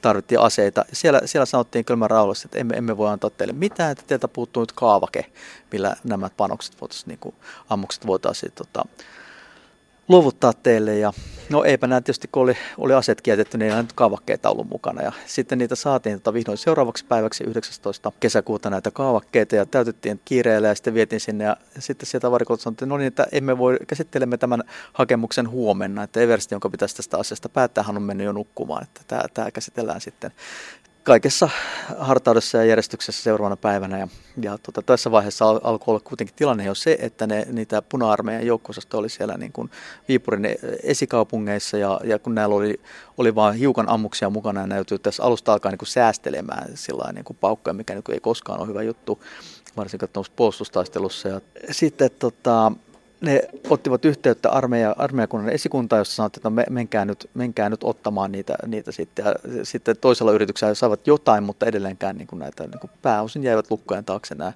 tarvittiin 0.02 0.40
aseita. 0.40 0.86
Siellä, 0.94 1.22
siellä 1.26 1.46
sanottiin 1.46 1.86
kylmä 1.86 2.08
rauhallisesti, 2.08 2.48
että 2.48 2.58
emme, 2.58 2.78
emme 2.78 2.98
voi 2.98 3.10
antaa 3.10 3.30
teille 3.30 3.54
mitään, 3.54 3.92
että 3.92 4.04
teiltä 4.08 4.28
puuttuu 4.28 4.64
nyt 4.64 4.72
kaavake, 4.72 5.26
millä 5.72 5.96
nämä 6.04 6.30
panokset 6.38 6.82
voitaisiin, 6.82 7.08
niin 7.08 7.20
kuin, 7.20 7.36
ammukset 7.70 8.08
voitaisiin 8.08 8.52
tota, 8.52 8.86
luovuttaa 10.08 10.54
teille. 10.54 10.98
Ja, 10.98 11.14
no 11.50 11.64
eipä 11.64 11.88
nämä 11.88 12.02
tietysti, 12.02 12.30
kun 12.32 12.44
oli, 12.44 12.58
oli 12.78 12.94
aset 12.94 13.22
kietetty, 13.22 13.58
niin 13.58 13.72
ei 13.72 13.82
nyt 13.82 13.94
kaavakkeita 13.94 14.50
ollut 14.50 14.70
mukana. 14.70 15.02
Ja 15.02 15.12
sitten 15.26 15.58
niitä 15.58 15.76
saatiin 15.76 16.20
tota 16.20 16.34
vihdoin 16.34 16.58
seuraavaksi 16.58 17.06
päiväksi 17.06 17.44
19. 17.44 18.12
kesäkuuta 18.20 18.70
näitä 18.70 18.92
kaavakkeita 18.92 19.56
ja 19.56 19.66
täytettiin 19.66 20.22
kiireellä 20.26 20.68
ja 20.68 20.76
sitten 20.76 20.94
vietiin 20.94 21.20
sinne. 21.20 21.44
Ja 21.44 21.58
sitten 21.80 22.08
sieltä 22.08 22.32
varikolta 22.32 22.64
sanottiin, 22.64 22.90
no 22.90 22.98
niin, 22.98 23.08
että 23.08 23.28
emme 23.32 23.58
voi, 23.58 23.78
käsittelemme 23.88 24.38
tämän 24.38 24.64
hakemuksen 24.94 25.50
huomenna. 25.50 26.04
Että 26.04 26.20
Eversti, 26.20 26.56
jonka 26.56 26.70
pitäisi 26.70 26.96
tästä 26.96 27.18
asiasta 27.18 27.50
päättää, 27.50 27.84
hän 27.84 27.98
on 27.98 28.04
mennyt 28.04 28.26
jo 28.26 28.32
nukkumaan. 28.32 28.84
Että 28.84 29.02
tämä, 29.08 29.24
tämä 29.34 29.52
käsitellään 29.52 30.02
sitten 30.02 30.32
kaikessa 31.04 31.50
hartaudessa 31.98 32.58
ja 32.58 32.64
järjestyksessä 32.64 33.24
seuraavana 33.24 33.56
päivänä. 33.56 34.00
Ja, 34.00 34.08
ja 34.42 34.58
tota, 34.58 34.82
tässä 34.82 35.12
vaiheessa 35.12 35.46
al- 35.46 35.60
alkoi 35.64 35.92
olla 35.92 36.02
kuitenkin 36.04 36.36
tilanne 36.36 36.64
jo 36.64 36.76
se, 36.76 36.98
että 37.00 37.28
ne, 37.28 37.48
niitä 37.52 37.82
puna-armeijan 37.82 38.46
joukkosasto 38.46 38.98
oli 38.98 39.10
siellä 39.10 39.38
niin 39.38 39.52
kuin 39.52 39.72
Viipurin 40.08 40.48
esikaupungeissa 40.84 41.78
ja, 41.78 42.00
ja 42.04 42.20
kun 42.20 42.36
näillä 42.36 42.56
oli, 42.56 42.82
oli 43.18 43.36
vain 43.36 43.56
hiukan 43.56 43.90
ammuksia 43.90 44.30
mukana 44.30 44.62
ja 44.62 44.68
ne 44.68 44.76
tässä 45.04 45.24
alusta 45.24 45.54
alkaa 45.54 45.72
niin 45.72 45.80
kuin 45.80 45.90
säästelemään 45.90 46.78
sillä 46.78 47.12
niin 47.14 47.26
kuin 47.26 47.38
paukkoja, 47.42 47.74
mikä 47.74 47.94
niin 47.94 48.04
kuin 48.04 48.14
ei 48.14 48.20
koskaan 48.20 48.60
ole 48.60 48.68
hyvä 48.68 48.84
juttu, 48.84 49.24
varsinkin 49.78 50.10
puolustustaistelussa. 50.36 51.30
Ja 51.30 51.42
sitten 51.72 52.10
tota, 52.20 52.72
ne 53.22 53.42
ottivat 53.70 54.06
yhteyttä 54.06 54.50
armeija, 54.50 54.96
armeijakunnan 54.98 55.50
esikuntaan, 55.50 56.00
jossa 56.00 56.16
sanottiin, 56.16 56.40
että 56.40 56.50
no 56.50 56.64
menkää, 56.70 57.06
nyt, 57.06 57.30
menkää 57.34 57.70
nyt 57.70 57.84
ottamaan 57.84 58.32
niitä, 58.32 58.56
niitä 58.68 58.92
sitten. 58.92 59.26
Ja 59.26 59.36
sitten 59.64 59.98
toisella 59.98 60.32
yrityksellä 60.32 60.74
saivat 60.74 61.08
jotain, 61.08 61.44
mutta 61.44 61.66
edelleenkään 61.66 62.18
niin 62.18 62.28
kuin 62.28 62.40
näitä 62.40 62.64
niin 62.64 62.80
kuin 62.80 62.92
pääosin 63.02 63.44
jäivät 63.44 63.72
lukkojen 63.72 64.06
taakse 64.06 64.36
nämä 64.36 64.54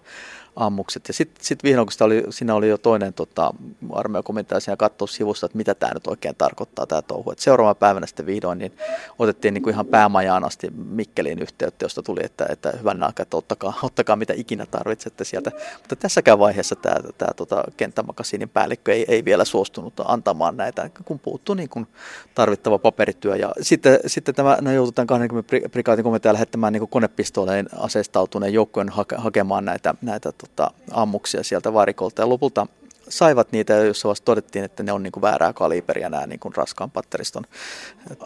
ammukset. 0.55 1.07
Ja 1.07 1.13
sitten 1.13 1.45
sit 1.45 1.63
vihdoin, 1.63 1.87
kun 1.87 2.05
oli, 2.05 2.23
siinä 2.29 2.55
oli 2.55 2.69
jo 2.69 2.77
toinen 2.77 3.13
tota, 3.13 3.53
armeijakomentaja 3.93 4.59
siinä 4.59 4.77
katsoa 4.77 5.07
sivusta, 5.07 5.45
että 5.45 5.57
mitä 5.57 5.75
tämä 5.75 5.93
nyt 5.93 6.07
oikein 6.07 6.35
tarkoittaa 6.35 6.85
tämä 6.85 7.01
touhu. 7.01 7.31
Et 7.31 7.39
seuraavana 7.39 7.75
päivänä 7.75 8.05
sitten 8.05 8.25
vihdoin 8.25 8.59
niin 8.59 8.73
otettiin 9.19 9.53
niin 9.53 9.61
kuin 9.61 9.73
ihan 9.73 9.85
päämajaan 9.85 10.43
asti 10.43 10.71
Mikkeliin 10.75 11.39
yhteyttä, 11.39 11.85
josta 11.85 12.03
tuli, 12.03 12.19
että, 12.23 12.45
että 12.49 12.73
hyvän 12.79 13.03
aika, 13.03 13.23
että 13.23 13.37
ottakaa, 13.37 13.73
ottakaa 13.83 14.15
mitä 14.15 14.33
ikinä 14.37 14.65
tarvitsette 14.65 15.23
sieltä. 15.23 15.51
Mutta 15.77 15.95
tässäkään 15.95 16.39
vaiheessa 16.39 16.75
tämä, 16.75 16.95
tämä 17.17 17.33
tota, 17.35 17.63
kenttämakasiinin 17.77 18.49
päällikkö 18.49 18.93
ei, 18.93 19.05
ei 19.07 19.25
vielä 19.25 19.45
suostunut 19.45 19.93
antamaan 20.05 20.57
näitä, 20.57 20.89
kun 21.05 21.19
puuttui 21.19 21.55
niin 21.55 21.69
kuin 21.69 21.87
tarvittava 22.35 22.79
paperityö. 22.79 23.35
Ja 23.35 23.51
sitten, 23.61 23.99
sitten 24.05 24.35
tämä, 24.35 24.57
ne 24.61 24.73
joututaan 24.73 25.07
20 25.07 25.69
prikaatin 25.71 26.03
komentaja 26.03 26.33
lähettämään 26.33 26.73
niin 26.73 26.87
konepistooleen 26.87 27.69
aseistautuneen 27.77 28.53
joukkojen 28.53 28.89
hake, 28.89 29.15
hakemaan 29.15 29.65
näitä, 29.65 29.95
näitä 30.01 30.31
tota, 30.47 30.71
ammuksia 30.91 31.43
sieltä 31.43 31.73
varikolta. 31.73 32.21
Ja 32.21 32.29
lopulta 32.29 32.67
saivat 33.09 33.51
niitä, 33.51 33.73
jossa 33.73 34.09
vasta 34.09 34.25
todettiin, 34.25 34.65
että 34.65 34.83
ne 34.83 34.91
on 34.91 35.03
niin 35.03 35.11
kuin 35.11 35.21
väärää 35.21 35.53
kaliberia 35.53 36.09
nämä 36.09 36.27
niin 36.27 36.39
kuin 36.39 36.55
raskaan 36.55 36.91
patteriston 36.91 37.43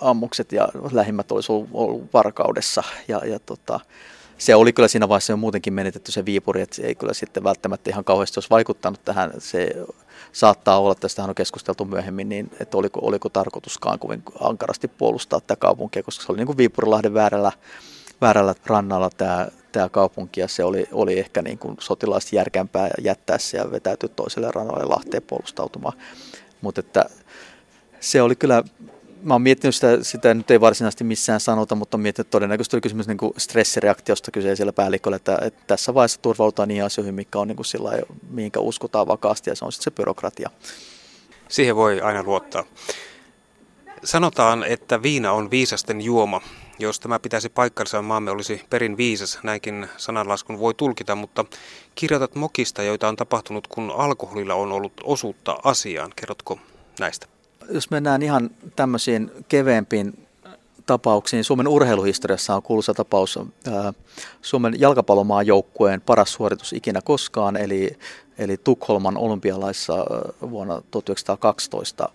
ammukset 0.01 0.51
ja 0.51 0.67
lähimmät 0.91 1.32
olisi 1.32 1.51
ollut, 1.51 1.69
ollut 1.73 2.13
varkaudessa. 2.13 2.84
Ja, 3.08 3.21
ja 3.25 3.39
tota, 3.39 3.79
se 4.38 4.55
oli 4.55 4.73
kyllä 4.73 4.88
siinä 4.88 5.10
vaiheessa 5.10 5.34
jo 5.34 5.38
muutenkin 5.38 5.73
menetetty 5.73 6.12
se 6.12 6.25
viipuri, 6.25 6.62
että 6.62 6.75
se 6.75 6.82
ei 6.82 6.95
kyllä 6.95 7.13
sitten 7.13 7.43
välttämättä 7.43 7.89
ihan 7.89 8.03
kauheasti 8.03 8.38
olisi 8.38 8.49
vaikuttanut 8.49 9.05
tähän. 9.05 9.32
Se 9.38 9.86
saattaa 10.32 10.79
olla, 10.79 10.95
tästä 10.95 11.23
on 11.23 11.36
keskusteltu 11.36 11.86
myöhemmin, 11.86 12.29
niin 12.29 12.51
että 12.60 12.77
oliko, 12.77 12.99
oliko 13.03 13.29
tarkoituskaan 13.29 13.99
kovin 13.99 14.23
ankarasti 14.39 14.88
puolustaa 14.88 15.41
tätä 15.41 15.55
kaupunkia, 15.55 16.03
koska 16.03 16.25
se 16.25 16.32
oli 16.32 16.38
niin 16.38 16.47
kuin 16.47 16.58
Viipurilahden 16.58 17.13
väärällä, 17.13 17.51
väärällä 18.21 18.55
rannalla 18.65 19.10
tämä, 19.10 19.47
tämä 19.71 19.89
kaupunki 19.89 20.41
ja 20.41 20.47
se 20.47 20.63
oli, 20.63 20.88
oli 20.91 21.19
ehkä 21.19 21.41
niin 21.41 21.58
kuin 21.58 21.75
sotilaasti 21.79 22.36
järkempää 22.36 22.89
jättää 23.01 23.38
se 23.38 23.58
ja 23.58 23.71
vetäytyä 23.71 24.10
toiselle 24.15 24.51
rannalle 24.51 24.86
Lahteen 24.86 25.23
puolustautumaan. 25.27 25.97
Mutta 26.62 26.79
että 26.79 27.05
se 27.99 28.21
oli 28.21 28.36
kyllä, 28.36 28.63
mä 29.23 29.34
oon 29.34 29.41
miettinyt 29.41 29.75
sitä, 29.75 29.97
sitä 30.01 30.34
nyt 30.34 30.51
ei 30.51 30.62
varsinaisesti 30.62 31.03
missään 31.03 31.39
sanota, 31.39 31.75
mutta 31.75 31.97
on 31.97 32.01
miettinyt 32.01 32.25
että 32.25 32.32
todennäköisesti 32.32 32.75
oli 32.75 32.82
kysymys 32.82 33.08
niin 33.08 33.17
kuin 33.17 33.34
stressireaktiosta 33.38 34.32
kyseisellä 34.32 34.73
päälliköllä, 34.73 35.15
että, 35.15 35.38
että 35.41 35.63
tässä 35.67 35.93
vaiheessa 35.93 36.21
turvaudutaan 36.21 36.67
niihin 36.67 36.84
asioihin, 36.84 37.15
mikä 37.15 37.39
on 37.39 37.47
niin 37.47 37.55
kuin 37.55 37.65
sillä 37.65 37.91
mihinkä 38.29 38.60
uskotaan 38.60 39.08
vakaasti 39.08 39.49
ja 39.49 39.55
se 39.55 39.65
on 39.65 39.71
sitten 39.71 39.84
se 39.84 39.95
byrokratia. 39.95 40.49
Siihen 41.47 41.75
voi 41.75 42.01
aina 42.01 42.23
luottaa. 42.23 42.63
Sanotaan, 44.03 44.63
että 44.63 45.01
viina 45.03 45.32
on 45.32 45.51
viisasten 45.51 46.01
juoma. 46.01 46.41
Jos 46.79 46.99
tämä 46.99 47.19
pitäisi 47.19 47.49
paikkansa, 47.49 48.01
maamme 48.01 48.31
olisi 48.31 48.61
perin 48.69 48.97
viisas, 48.97 49.39
näinkin 49.43 49.87
sananlaskun 49.97 50.59
voi 50.59 50.73
tulkita, 50.73 51.15
mutta 51.15 51.45
kirjoitat 51.95 52.35
mokista, 52.35 52.83
joita 52.83 53.07
on 53.07 53.15
tapahtunut, 53.15 53.67
kun 53.67 53.91
alkoholilla 53.97 54.53
on 54.53 54.71
ollut 54.71 54.93
osuutta 55.03 55.57
asiaan. 55.63 56.11
Kerrotko 56.15 56.59
näistä? 56.99 57.27
Jos 57.69 57.91
mennään 57.91 58.21
ihan 58.21 58.49
tämmöisiin 58.75 59.31
keveempiin 59.47 60.27
tapauksiin. 60.85 61.43
Suomen 61.43 61.67
urheiluhistoriassa 61.67 62.55
on 62.55 62.61
kuuluisa 62.61 62.93
tapaus 62.93 63.37
ää, 63.37 63.93
Suomen 64.41 64.79
jalkapallomaan 64.79 65.47
joukkueen 65.47 66.01
paras 66.01 66.33
suoritus 66.33 66.73
ikinä 66.73 67.01
koskaan, 67.01 67.57
eli, 67.57 67.97
eli 68.37 68.57
Tukholman 68.57 69.17
olympialaissa 69.17 69.93
vuonna 70.49 70.81
1912 70.91 72.09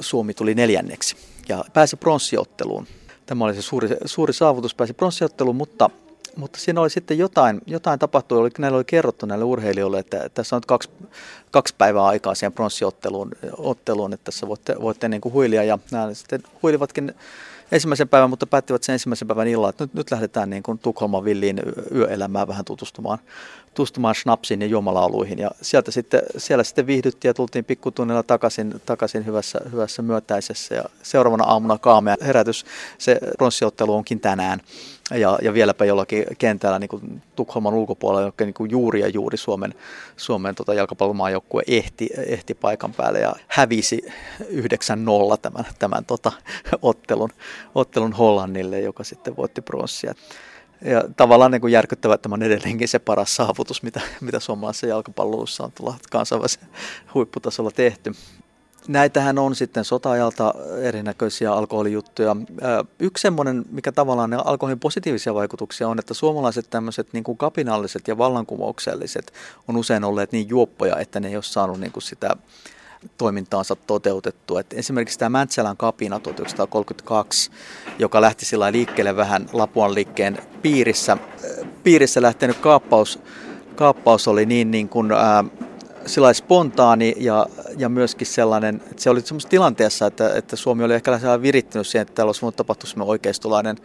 Suomi 0.00 0.34
tuli 0.34 0.54
neljänneksi 0.54 1.16
ja 1.48 1.64
pääsi 1.72 1.96
pronssiotteluun. 1.96 2.86
Tämä 3.28 3.44
oli 3.44 3.54
se 3.54 3.62
suuri, 3.62 3.88
suuri 4.04 4.32
saavutus, 4.32 4.74
pääsi 4.74 4.92
pronssiotteluun, 4.92 5.56
mutta, 5.56 5.90
mutta 6.36 6.58
siinä 6.58 6.80
oli 6.80 6.90
sitten 6.90 7.18
jotain, 7.18 7.60
jotain 7.66 7.98
tapahtui, 7.98 8.38
oli, 8.38 8.50
näille 8.58 8.76
oli 8.76 8.84
kerrottu 8.84 9.26
näille 9.26 9.44
urheilijoille, 9.44 9.98
että 9.98 10.28
tässä 10.28 10.56
on 10.56 10.62
kaksi, 10.66 10.90
kaksi 11.50 11.74
päivää 11.78 12.04
aikaa 12.04 12.34
siihen 12.34 12.52
pronssiotteluun, 12.52 13.30
otteluun, 13.58 14.12
että 14.12 14.24
tässä 14.24 14.48
voitte, 14.48 14.76
voitte 14.80 15.08
niin 15.08 15.20
kuin 15.20 15.32
huilia. 15.32 15.64
Ja 15.64 15.78
nämä 15.90 16.14
sitten 16.14 16.42
huilivatkin 16.62 17.14
ensimmäisen 17.72 18.08
päivän, 18.08 18.30
mutta 18.30 18.46
päättivät 18.46 18.82
sen 18.82 18.92
ensimmäisen 18.92 19.28
päivän 19.28 19.48
illalla, 19.48 19.70
että 19.70 19.84
nyt, 19.84 19.94
nyt 19.94 20.10
lähdetään 20.10 20.50
niin 20.50 20.62
kuin 20.62 20.78
Tukholman 20.78 21.24
villiin 21.24 21.60
yöelämään 21.94 22.48
vähän 22.48 22.64
tutustumaan, 22.64 23.18
tutustumaan 23.78 24.14
schnapsiin 24.14 24.60
ja 24.60 24.66
juomalauluihin. 24.66 25.38
Ja 25.38 25.50
sieltä 25.62 25.90
sitten, 25.90 26.22
siellä 26.36 26.64
sitten 26.64 26.86
viihdyttiin 26.86 27.28
ja 27.28 27.34
tultiin 27.34 27.64
pikkutunnilla 27.64 28.22
takaisin, 28.22 28.74
takaisin 28.86 29.26
hyvässä, 29.26 29.58
hyvässä 29.72 30.02
myötäisessä. 30.02 30.74
Ja 30.74 30.84
seuraavana 31.02 31.44
aamuna 31.44 31.78
kaamea 31.78 32.16
herätys, 32.22 32.64
se 32.98 33.18
pronssiottelu 33.36 33.94
onkin 33.94 34.20
tänään 34.20 34.60
ja, 35.10 35.38
ja 35.42 35.54
vieläpä 35.54 35.84
jollakin 35.84 36.24
kentällä 36.38 36.78
niin 36.78 36.88
kuin 36.88 37.22
Tukholman 37.36 37.74
ulkopuolella, 37.74 38.26
joka 38.26 38.44
niin 38.44 38.70
juuri 38.70 39.00
ja 39.00 39.08
juuri 39.08 39.36
Suomen, 39.36 39.74
Suomen 40.16 40.54
tota 40.54 40.74
jalkapallomaajoukkue 40.74 41.62
ehti, 41.66 42.08
ehti 42.26 42.54
paikan 42.54 42.92
päälle 42.92 43.20
ja 43.20 43.32
hävisi 43.48 44.02
9-0 44.40 44.44
tämän, 45.42 45.64
tämän 45.78 46.04
tota, 46.04 46.32
ottelun, 46.82 47.30
ottelun 47.74 48.12
Hollannille, 48.12 48.80
joka 48.80 49.04
sitten 49.04 49.36
voitti 49.36 49.60
pronssia. 49.60 50.14
Ja 50.84 51.04
tavallaan 51.16 51.50
niin 51.50 51.60
kuin 51.60 51.72
järkyttävä, 51.72 52.14
että 52.14 52.28
on 52.32 52.42
edelleenkin 52.42 52.88
se 52.88 52.98
paras 52.98 53.36
saavutus, 53.36 53.82
mitä, 53.82 54.00
mitä 54.20 54.40
suomalaisessa 54.40 54.86
jalkapallossa 54.86 55.64
on 55.64 55.72
tulla 55.72 55.94
kansainvälisellä 56.10 56.66
huipputasolla 57.14 57.70
tehty 57.70 58.12
näitähän 58.88 59.38
on 59.38 59.54
sitten 59.54 59.84
sota-ajalta 59.84 60.54
erinäköisiä 60.82 61.52
alkoholijuttuja. 61.52 62.36
Yksi 62.98 63.22
semmoinen, 63.22 63.64
mikä 63.70 63.92
tavallaan 63.92 64.30
ne 64.30 64.36
alkoholin 64.44 64.80
positiivisia 64.80 65.34
vaikutuksia 65.34 65.88
on, 65.88 65.98
että 65.98 66.14
suomalaiset 66.14 66.70
tämmöiset 66.70 67.12
niin 67.12 67.24
kuin 67.24 67.38
kapinalliset 67.38 68.08
ja 68.08 68.18
vallankumoukselliset 68.18 69.32
on 69.68 69.76
usein 69.76 70.04
olleet 70.04 70.32
niin 70.32 70.48
juoppoja, 70.48 70.98
että 70.98 71.20
ne 71.20 71.28
ei 71.28 71.36
ole 71.36 71.42
saanut 71.42 71.80
niin 71.80 71.92
kuin 71.92 72.02
sitä 72.02 72.36
toimintaansa 73.18 73.76
toteutettu. 73.76 74.58
Et 74.58 74.72
esimerkiksi 74.72 75.18
tämä 75.18 75.38
Mäntsälän 75.38 75.76
kapina 75.76 76.20
1932, 76.20 77.50
joka 77.98 78.20
lähti 78.20 78.44
sillä 78.44 78.72
liikkeelle 78.72 79.16
vähän 79.16 79.46
Lapuan 79.52 79.94
liikkeen 79.94 80.38
piirissä, 80.62 81.16
piirissä 81.82 82.22
lähtenyt 82.22 82.58
kaappaus, 82.58 83.18
kaappaus 83.74 84.28
oli 84.28 84.46
niin, 84.46 84.70
niin 84.70 84.88
kuin, 84.88 85.12
ää, 85.12 85.44
sillä 86.06 86.32
spontaani 86.32 87.14
ja, 87.16 87.46
ja 87.78 87.88
myöskin 87.88 88.26
sellainen, 88.26 88.82
että 88.90 89.02
se 89.02 89.10
oli 89.10 89.20
semmoisessa 89.20 89.50
tilanteessa, 89.50 90.06
että, 90.06 90.34
että 90.34 90.56
Suomi 90.56 90.84
oli 90.84 90.94
ehkä 90.94 91.20
virittynyt 91.42 91.86
siihen, 91.86 92.02
että 92.02 92.14
täällä 92.14 92.28
olisi 92.28 92.40
semmoinen 92.40 93.10
oikeistolainen 93.10 93.76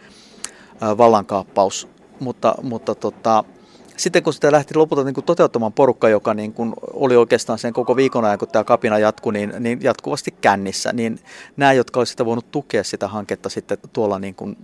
ää, 0.80 0.98
vallankaappaus, 0.98 1.88
mutta, 2.20 2.54
mutta 2.62 2.94
tota, 2.94 3.44
sitten 3.96 4.22
kun 4.22 4.32
sitä 4.32 4.52
lähti 4.52 4.74
lopulta 4.74 5.04
niin 5.04 5.14
kuin 5.14 5.24
toteuttamaan 5.24 5.72
porukka, 5.72 6.08
joka 6.08 6.34
niin 6.34 6.52
kuin 6.52 6.74
oli 6.92 7.16
oikeastaan 7.16 7.58
sen 7.58 7.72
koko 7.72 7.96
viikon 7.96 8.24
ajan, 8.24 8.38
kun 8.38 8.48
tämä 8.48 8.64
kapina 8.64 8.98
jatkui, 8.98 9.32
niin, 9.32 9.52
niin 9.60 9.78
jatkuvasti 9.82 10.34
kännissä, 10.40 10.92
niin 10.92 11.18
nämä, 11.56 11.72
jotka 11.72 12.00
olisivat 12.00 12.26
voinut 12.26 12.50
tukea 12.50 12.84
sitä 12.84 13.08
hanketta 13.08 13.48
sitten 13.48 13.78
tuolla 13.92 14.18
niin 14.18 14.34
kuin 14.34 14.56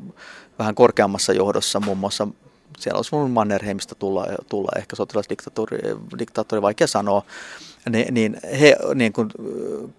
vähän 0.58 0.74
korkeammassa 0.74 1.32
johdossa, 1.32 1.80
muun 1.80 1.98
muassa 1.98 2.28
siellä 2.80 2.98
olisi 2.98 3.12
voinut 3.12 3.32
Mannerheimista 3.32 3.94
tulla, 3.94 4.26
tulla. 4.48 4.70
Ehkä 4.76 4.96
sotilasdiktaattori, 4.96 5.78
diktaattori, 6.18 6.62
vaikea 6.62 6.86
sanoa, 6.86 7.22
niin, 7.90 8.14
niin 8.14 8.40
he 8.60 8.76
niin 8.94 9.12
kuin 9.12 9.30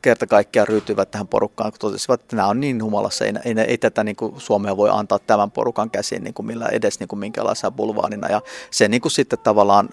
kerta 0.01 0.27
kaikkiaan 0.27 0.67
ryytyivät 0.67 1.11
tähän 1.11 1.27
porukkaan, 1.27 1.71
kun 1.71 1.79
totesivat, 1.79 2.21
että 2.21 2.35
nämä 2.35 2.47
on 2.47 2.59
niin 2.59 2.83
humalassa, 2.83 3.25
ei, 3.25 3.33
ei, 3.45 3.55
ei 3.67 3.77
tätä 3.77 4.03
niin 4.03 4.15
kuin 4.15 4.33
Suomea 4.37 4.77
voi 4.77 4.89
antaa 4.89 5.19
tämän 5.19 5.51
porukan 5.51 5.89
käsiin 5.89 6.23
niin 6.23 6.33
kuin 6.33 6.45
millä 6.45 6.67
edes 6.67 6.99
niin 6.99 7.07
kuin 7.07 7.19
minkälaisena 7.19 7.71
bulvaanina, 7.71 8.27
ja 8.27 8.41
se 8.71 8.87
niin 8.87 9.01
kuin 9.01 9.11
sitten 9.11 9.39
tavallaan 9.39 9.89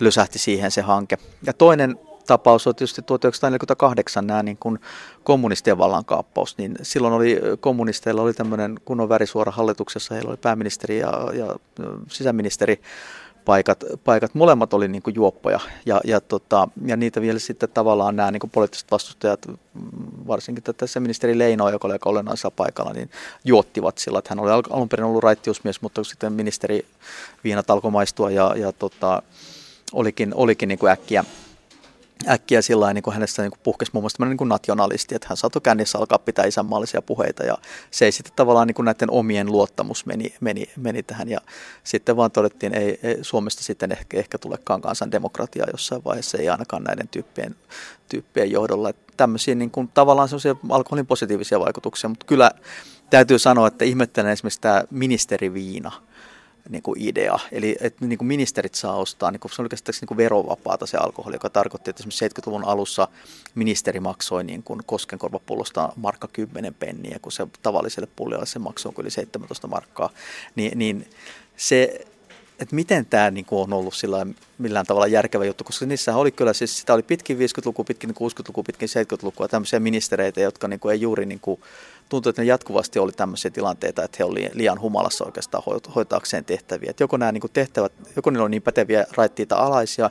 lysähti 0.00 0.38
siihen 0.38 0.70
se 0.70 0.82
hanke. 0.82 1.18
Ja 1.46 1.52
toinen 1.52 1.98
tapaus 2.28 2.66
on 2.66 2.74
tietysti 2.74 3.02
1948 3.02 4.26
nämä 4.26 4.42
niin 4.42 4.56
kuin 4.56 4.78
kommunistien 5.24 5.78
vallankaappaus, 5.78 6.58
niin 6.58 6.76
silloin 6.82 7.14
oli 7.14 7.40
kommunisteilla 7.60 8.22
oli 8.22 8.34
tämmöinen 8.34 8.78
kunnon 8.84 9.08
värisuora 9.08 9.52
hallituksessa, 9.52 10.14
heillä 10.14 10.30
oli 10.30 10.36
pääministeri 10.36 10.98
ja, 10.98 11.12
ja 11.32 11.56
sisäministeri, 12.08 12.80
paikat, 13.44 13.84
paikat. 14.04 14.34
Molemmat 14.34 14.74
oli 14.74 14.88
niin 14.88 15.02
kuin 15.02 15.14
juoppoja 15.14 15.60
ja, 15.86 16.00
ja, 16.04 16.20
tota, 16.20 16.68
ja 16.86 16.96
niitä 16.96 17.20
vielä 17.20 17.38
sitten 17.38 17.68
tavallaan 17.74 18.16
nämä 18.16 18.30
niin 18.30 18.40
kuin 18.40 18.50
poliittiset 18.50 18.90
vastustajat, 18.90 19.46
varsinkin 20.26 20.64
tässä 20.76 21.00
ministeri 21.00 21.38
Leino, 21.38 21.70
joka 21.70 21.88
oli 21.88 21.92
aika 21.92 22.10
olennaisella 22.10 22.54
paikalla, 22.56 22.92
niin 22.92 23.10
juottivat 23.44 23.98
sillä, 23.98 24.18
että 24.18 24.30
hän 24.30 24.40
oli 24.40 24.50
alun 24.50 24.88
perin 24.88 25.06
ollut 25.06 25.22
raittiusmies, 25.22 25.82
mutta 25.82 26.04
sitten 26.04 26.32
ministeri 26.32 26.86
viinat 27.44 27.70
alkoi 27.70 27.90
maistua 27.90 28.30
ja, 28.30 28.54
ja 28.56 28.72
tota, 28.72 29.22
olikin, 29.92 30.34
olikin 30.34 30.68
niin 30.68 30.78
kuin 30.78 30.92
äkkiä, 30.92 31.24
äkkiä 32.28 32.62
sillä 32.62 32.94
niin 32.94 33.12
hänestä 33.12 33.42
niin 33.42 33.52
puhkesi 33.62 33.90
muun 33.94 34.02
muassa 34.02 34.24
niin 34.24 34.36
kuin 34.36 34.48
nationalisti, 34.48 35.14
että 35.14 35.28
hän 35.28 35.36
saattoi 35.36 35.62
kännissä 35.62 35.98
alkaa 35.98 36.18
pitää 36.18 36.44
isänmaallisia 36.44 37.02
puheita 37.02 37.44
ja 37.44 37.58
se 37.90 38.04
ei 38.04 38.12
sitten 38.12 38.32
tavallaan 38.36 38.66
niin 38.66 38.74
kuin 38.74 38.84
näiden 38.84 39.10
omien 39.10 39.52
luottamus 39.52 40.06
meni, 40.06 40.34
meni, 40.40 40.70
meni 40.76 41.02
tähän 41.02 41.28
ja 41.28 41.40
sitten 41.84 42.16
vaan 42.16 42.30
todettiin, 42.30 42.74
ei, 42.74 43.00
ei 43.02 43.18
Suomesta 43.22 43.62
sitten 43.62 43.92
ehkä, 43.92 44.18
ehkä 44.18 44.38
tulekaan 44.38 44.80
kansandemokratia 44.80 45.66
jossain 45.72 46.04
vaiheessa, 46.04 46.38
ei 46.38 46.48
ainakaan 46.48 46.84
näiden 46.84 47.08
tyyppien, 47.08 47.56
tyyppien 48.08 48.50
johdolla. 48.50 48.90
Että 48.90 49.12
tämmöisiä 49.16 49.54
niin 49.54 49.70
kuin, 49.70 49.88
tavallaan 49.94 50.28
sellaisia 50.28 50.56
alkoholin 50.68 51.06
positiivisia 51.06 51.60
vaikutuksia, 51.60 52.08
mutta 52.08 52.26
kyllä 52.26 52.50
täytyy 53.10 53.38
sanoa, 53.38 53.68
että 53.68 53.84
ihmettelen 53.84 54.32
esimerkiksi 54.32 54.60
tämä 54.60 54.84
ministeriviina– 54.90 55.92
niin 56.68 56.82
kuin 56.82 57.00
idea. 57.02 57.38
Eli 57.52 57.76
että 57.80 58.04
niin 58.06 58.18
kuin 58.18 58.28
ministerit 58.28 58.74
saa 58.74 58.96
ostaa, 58.96 59.30
niin 59.30 59.40
kuin, 59.40 59.52
se 59.52 59.62
oli 59.62 59.66
oikeastaan 59.66 59.94
niin 60.00 60.08
kuin 60.08 60.18
verovapaata 60.18 60.86
se 60.86 60.96
alkoholi, 60.96 61.34
joka 61.34 61.50
tarkoitti, 61.50 61.90
että 61.90 62.00
esimerkiksi 62.00 62.26
70-luvun 62.26 62.64
alussa 62.64 63.08
ministeri 63.54 64.00
maksoi 64.00 64.44
niin 64.44 64.62
kuin 64.62 64.80
koskenkorvapullosta 64.86 65.92
markka 65.96 66.28
10 66.28 66.74
penniä, 66.74 67.18
kun 67.22 67.32
se 67.32 67.46
tavalliselle 67.62 68.08
pullialle 68.16 68.46
se 68.46 68.58
maksoi 68.58 68.92
yli 68.98 69.10
17 69.10 69.66
markkaa. 69.66 70.10
Niin, 70.56 70.78
niin 70.78 71.10
se 71.56 72.06
että 72.60 72.74
miten 72.74 73.06
tämä 73.06 73.30
niin 73.30 73.44
kuin 73.44 73.62
on 73.62 73.72
ollut 73.72 73.94
sillä 73.94 74.26
millään 74.58 74.86
tavalla 74.86 75.06
järkevä 75.06 75.44
juttu, 75.44 75.64
koska 75.64 75.86
niissä 75.86 76.16
oli 76.16 76.30
kyllä, 76.30 76.52
siis 76.52 76.78
sitä 76.78 76.94
oli 76.94 77.02
pitkin 77.02 77.38
50-lukua, 77.38 77.84
pitkin 77.84 78.10
60-lukua, 78.10 78.64
pitkin 78.64 78.88
70-lukua, 78.88 79.48
tämmöisiä 79.48 79.80
ministereitä, 79.80 80.40
jotka 80.40 80.68
niin 80.68 80.80
kuin 80.80 80.92
ei 80.92 81.00
juuri 81.00 81.26
niin 81.26 81.40
kuin, 81.40 81.60
tuntui, 82.08 82.30
että 82.30 82.42
ne 82.42 82.46
jatkuvasti 82.46 82.98
oli 82.98 83.12
tämmöisiä 83.12 83.50
tilanteita, 83.50 84.04
että 84.04 84.16
he 84.18 84.24
olivat 84.24 84.54
liian 84.54 84.80
humalassa 84.80 85.24
oikeastaan 85.24 85.64
hoitaakseen 85.94 86.44
tehtäviä. 86.44 86.90
Että 86.90 87.02
joko 87.02 87.16
nämä 87.16 87.32
niin 87.32 87.42
tehtävät, 87.52 87.92
joko 88.16 88.30
niillä 88.30 88.44
on 88.44 88.50
niin 88.50 88.62
päteviä 88.62 89.06
raittiita 89.16 89.56
alaisia, 89.56 90.10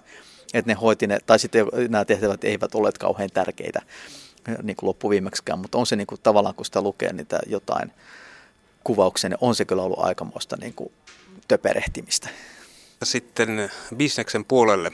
että 0.53 0.71
ne 0.71 0.73
hoiti 0.73 1.07
ne, 1.07 1.19
tai 1.25 1.39
sitten 1.39 1.67
nämä 1.89 2.05
tehtävät 2.05 2.43
eivät 2.43 2.75
olleet 2.75 2.97
kauhean 2.97 3.29
tärkeitä 3.33 3.81
niin 4.63 4.75
kuin 4.75 4.87
loppuviimeksikään, 4.87 5.59
mutta 5.59 5.77
on 5.77 5.85
se 5.85 5.95
niin 5.95 6.07
kuin, 6.07 6.21
tavallaan, 6.23 6.55
kun 6.55 6.65
sitä 6.65 6.81
lukee 6.81 7.13
niitä 7.13 7.39
jotain 7.45 7.91
kuvauksia, 8.83 9.29
niin 9.29 9.37
on 9.41 9.55
se 9.55 9.65
kyllä 9.65 9.83
ollut 9.83 9.99
aikamoista 9.99 10.57
niin 10.57 10.73
kuin 10.73 10.91
töperehtimistä. 11.47 12.29
Sitten 13.03 13.71
bisneksen 13.95 14.45
puolelle. 14.45 14.91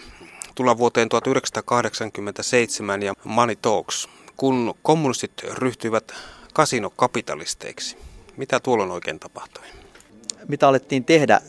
Tullaan 0.56 0.78
vuoteen 0.78 1.10
1987 1.10 3.04
ja 3.04 3.14
Money 3.24 3.56
Talks. 3.56 4.10
Kun 4.38 4.74
kommunistit 4.82 5.32
ryhtyivät 5.44 6.14
kasinokapitalisteiksi, 6.54 7.98
mitä 8.38 8.60
tuolloin 8.60 8.92
oikein 8.92 9.20
tapahtui? 9.20 9.64
Mitä 10.48 10.68
alettiin 10.68 11.04
tehdä 11.06 11.42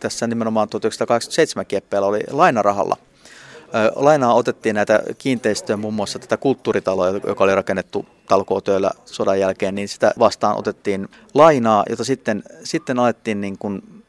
tässä 0.00 0.26
nimenomaan 0.26 0.68
1987 0.68 1.66
kieppeellä 1.66 2.08
oli 2.08 2.20
lainarahalla. 2.30 2.96
Lainaa 3.94 4.34
otettiin 4.34 4.74
näitä 4.74 5.02
kiinteistöjä, 5.18 5.76
muun 5.76 5.94
muassa 5.94 6.18
tätä 6.18 6.36
kulttuuritaloa, 6.36 7.08
joka 7.08 7.44
oli 7.44 7.54
rakennettu 7.54 8.06
talkootöillä 8.28 8.90
sodan 9.04 9.40
jälkeen, 9.40 9.74
niin 9.74 9.88
sitä 9.88 10.12
vastaan 10.18 10.58
otettiin 10.58 11.08
lainaa, 11.34 11.84
jota 11.90 12.04
sitten, 12.04 12.42
sitten 12.64 12.98
alettiin 12.98 13.40
niin 13.40 13.58
kuin 13.58 14.01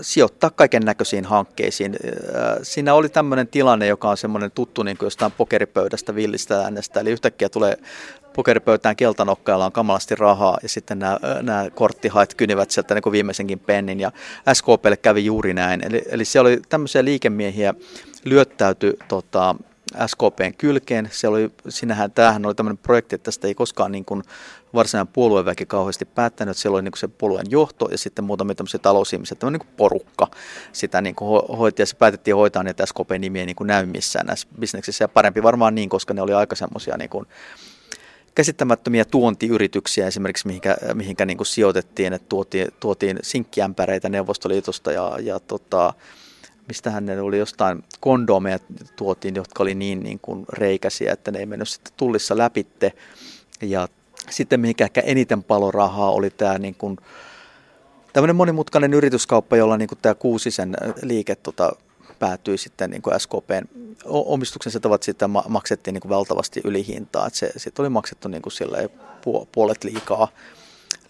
sijoittaa 0.00 0.50
kaiken 0.50 0.82
näköisiin 0.82 1.24
hankkeisiin. 1.24 1.96
Siinä 2.62 2.94
oli 2.94 3.08
tämmöinen 3.08 3.48
tilanne, 3.48 3.86
joka 3.86 4.10
on 4.10 4.16
semmoinen 4.16 4.50
tuttu 4.50 4.82
niin 4.82 4.96
kuin 4.96 5.06
jostain 5.06 5.32
pokeripöydästä 5.32 6.14
villistä 6.14 6.60
äänestä. 6.60 7.00
Eli 7.00 7.10
yhtäkkiä 7.10 7.48
tulee 7.48 7.78
pokeripöytään 8.32 8.96
keltanokkailla 8.96 9.66
on 9.66 9.72
kamalasti 9.72 10.14
rahaa 10.14 10.58
ja 10.62 10.68
sitten 10.68 10.98
nämä, 10.98 11.18
nämä 11.42 11.70
korttihait 11.74 12.34
kynivät 12.34 12.70
sieltä 12.70 12.94
niin 12.94 13.02
kuin 13.02 13.12
viimeisenkin 13.12 13.58
pennin 13.58 14.00
ja 14.00 14.12
SKPlle 14.52 14.96
kävi 14.96 15.24
juuri 15.24 15.54
näin. 15.54 15.86
Eli, 15.86 16.02
eli 16.06 16.24
se 16.24 16.40
oli 16.40 16.60
tämmöisiä 16.68 17.04
liikemiehiä 17.04 17.74
lyöttäyty 18.24 18.96
tota, 19.08 19.54
SKPn 20.06 20.54
kylkeen. 20.58 21.08
Se 21.12 21.28
oli, 21.28 21.50
sinähän, 21.68 22.12
tämähän 22.12 22.46
oli 22.46 22.54
tämmöinen 22.54 22.78
projekti, 22.78 23.14
että 23.14 23.24
tästä 23.24 23.46
ei 23.46 23.54
koskaan 23.54 23.92
niin 23.92 24.04
kuin 24.04 24.22
varsinainen 24.74 25.12
puolueväki 25.12 25.66
kauheasti 25.66 26.04
päättänyt, 26.04 26.52
että 26.52 26.62
siellä 26.62 26.76
oli 26.76 26.82
niin 26.82 26.92
kuin 26.92 27.00
se 27.00 27.08
puolueen 27.08 27.46
johto 27.50 27.88
ja 27.90 27.98
sitten 27.98 28.24
muutamia 28.24 28.54
tämmöisiä 28.54 28.80
talousihmisiä, 28.80 29.36
tämmöinen 29.40 29.60
niin 29.60 29.66
kuin 29.66 29.76
porukka 29.76 30.26
sitä 30.72 31.00
niin 31.00 31.14
kuin 31.14 31.42
hoiti 31.58 31.82
ja 31.82 31.86
se 31.86 31.96
päätettiin 31.96 32.36
hoitaa 32.36 32.62
niitä 32.62 32.86
SKP-nimiä 32.86 33.46
niin 33.46 33.56
kuin 33.56 33.66
näy 33.66 33.86
missään 33.86 34.26
näissä 34.26 34.48
bisneksissä 34.60 35.04
ja 35.04 35.08
parempi 35.08 35.42
varmaan 35.42 35.74
niin, 35.74 35.88
koska 35.88 36.14
ne 36.14 36.22
oli 36.22 36.32
aika 36.32 36.56
semmoisia 36.56 36.96
niin 36.96 37.10
kuin 37.10 37.26
käsittämättömiä 38.34 39.04
tuontiyrityksiä 39.04 40.06
esimerkiksi, 40.06 40.46
mihinkä, 40.46 40.76
mihinkä 40.94 41.26
niin 41.26 41.36
kuin 41.36 41.46
sijoitettiin, 41.46 42.12
että 42.12 42.28
tuotiin, 42.28 42.68
tuotiin 42.80 43.18
sinkkiämpäreitä 43.22 44.08
Neuvostoliitosta 44.08 44.92
ja, 44.92 45.18
ja 45.20 45.40
tota, 45.40 45.94
mistähän 46.68 47.06
ne 47.06 47.20
oli 47.20 47.38
jostain 47.38 47.84
kondomeja 48.00 48.58
tuotiin, 48.96 49.34
jotka 49.34 49.62
oli 49.62 49.74
niin, 49.74 50.02
niin 50.02 50.18
kuin 50.18 50.44
reikäisiä, 50.52 51.12
että 51.12 51.30
ne 51.30 51.38
ei 51.38 51.46
mennyt 51.46 51.68
sitten 51.68 51.92
tullissa 51.96 52.38
läpitte. 52.38 52.92
Ja 53.62 53.88
sitten 54.30 54.60
mihinkä 54.60 54.84
ehkä 54.84 55.00
eniten 55.00 55.42
palorahaa 55.42 56.10
oli 56.10 56.30
tämä 56.30 56.58
niin 56.58 56.74
kuin, 56.74 56.96
tämmöinen 58.12 58.36
monimutkainen 58.36 58.94
yrityskauppa, 58.94 59.56
jolla 59.56 59.76
niin 59.76 59.88
kuin 59.88 59.98
tämä 60.02 60.14
Kuusisen 60.14 60.76
liike 61.02 61.34
tota, 61.34 61.72
päätyi 62.18 62.58
sitten 62.58 62.90
niin 62.90 63.02
kuin 63.02 63.20
SKPn 63.20 63.64
omistuksensa 64.04 64.80
tavat 64.80 65.02
sitten 65.02 65.30
maksettiin 65.48 65.94
niin 65.94 66.00
kuin 66.00 66.10
valtavasti 66.10 66.60
ylihintaa. 66.64 67.26
Että 67.26 67.38
se, 67.38 67.52
siitä 67.56 67.82
oli 67.82 67.88
maksettu 67.88 68.28
niin 68.28 68.42
kuin 68.42 68.52
puolet 69.52 69.84
liikaa 69.84 70.28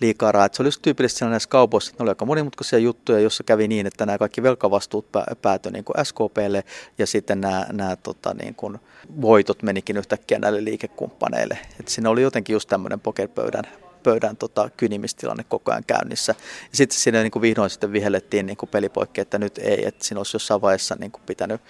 liikaa 0.00 0.32
rahaa. 0.32 0.48
Se 0.52 0.62
oli 0.62 0.66
just 0.66 0.82
tyypillisesti 0.82 1.24
näissä 1.24 1.48
kaupoissa, 1.48 1.90
että 1.90 2.02
ne 2.02 2.04
oli 2.04 2.10
aika 2.10 2.24
monimutkaisia 2.24 2.78
juttuja, 2.78 3.20
jossa 3.20 3.44
kävi 3.44 3.68
niin, 3.68 3.86
että 3.86 4.06
nämä 4.06 4.18
kaikki 4.18 4.42
velkavastuut 4.42 5.06
päätyi 5.42 5.72
niin 5.72 5.84
kuin 5.84 6.06
SKPlle 6.06 6.64
ja 6.98 7.06
sitten 7.06 7.40
nämä, 7.40 7.66
nämä 7.72 7.96
tota, 7.96 8.34
niin 8.34 8.54
kuin 8.54 8.78
voitot 9.20 9.62
menikin 9.62 9.96
yhtäkkiä 9.96 10.38
näille 10.38 10.64
liikekumppaneille. 10.64 11.58
Et 11.80 11.88
siinä 11.88 12.10
oli 12.10 12.22
jotenkin 12.22 12.54
just 12.54 12.68
tämmöinen 12.68 13.00
pokerpöydän 13.00 13.64
pöydän 14.02 14.36
tota, 14.36 14.70
kynimistilanne 14.76 15.44
koko 15.48 15.70
ajan 15.70 15.84
käynnissä. 15.86 16.34
Ja 16.70 16.76
sitten 16.76 16.98
siinä 16.98 17.22
niin 17.22 17.30
kuin 17.30 17.42
vihdoin 17.42 17.70
sitten 17.70 17.92
vihellettiin 17.92 18.46
niin 18.46 18.58
pelipoikki, 18.70 19.20
että 19.20 19.38
nyt 19.38 19.58
ei, 19.58 19.86
että 19.86 20.04
siinä 20.04 20.18
olisi 20.18 20.34
jossain 20.34 20.60
vaiheessa 20.60 20.96
niin 20.98 21.10
kuin 21.10 21.22
pitänyt 21.26 21.60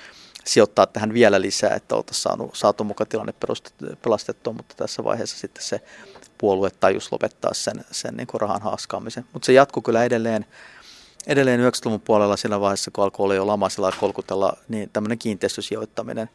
sijoittaa 0.45 0.87
tähän 0.87 1.15
vielä 1.15 1.41
lisää, 1.41 1.75
että 1.75 1.95
oltaisiin 1.95 2.51
saatu 2.53 2.85
mukaan 2.85 3.09
tilanne 3.09 3.35
pelastettua, 4.03 4.53
mutta 4.53 4.75
tässä 4.77 5.05
vaiheessa 5.05 5.39
sitten 5.39 5.65
se 5.65 5.81
puolue 6.39 6.71
tajus 6.71 7.13
lopettaa 7.13 7.55
sen, 7.55 7.85
sen 7.91 8.17
niin 8.17 8.29
rahan 8.35 8.63
haaskaamisen. 8.63 9.25
Mutta 9.33 9.47
se 9.47 9.53
jatkuu 9.53 9.83
kyllä 9.83 10.05
edelleen, 10.05 10.47
edelleen 11.27 11.61
90-luvun 11.61 12.01
puolella 12.01 12.37
siinä 12.37 12.61
vaiheessa, 12.61 12.91
kun 12.91 13.05
alkoi 13.05 13.25
olla 13.25 13.35
jo 13.35 13.47
lama 13.47 13.69
sillä 13.69 13.93
kolkutella, 14.01 14.57
niin 14.69 14.91
tämmöinen 14.93 15.19
kiinteistösijoittaminen, 15.19 16.31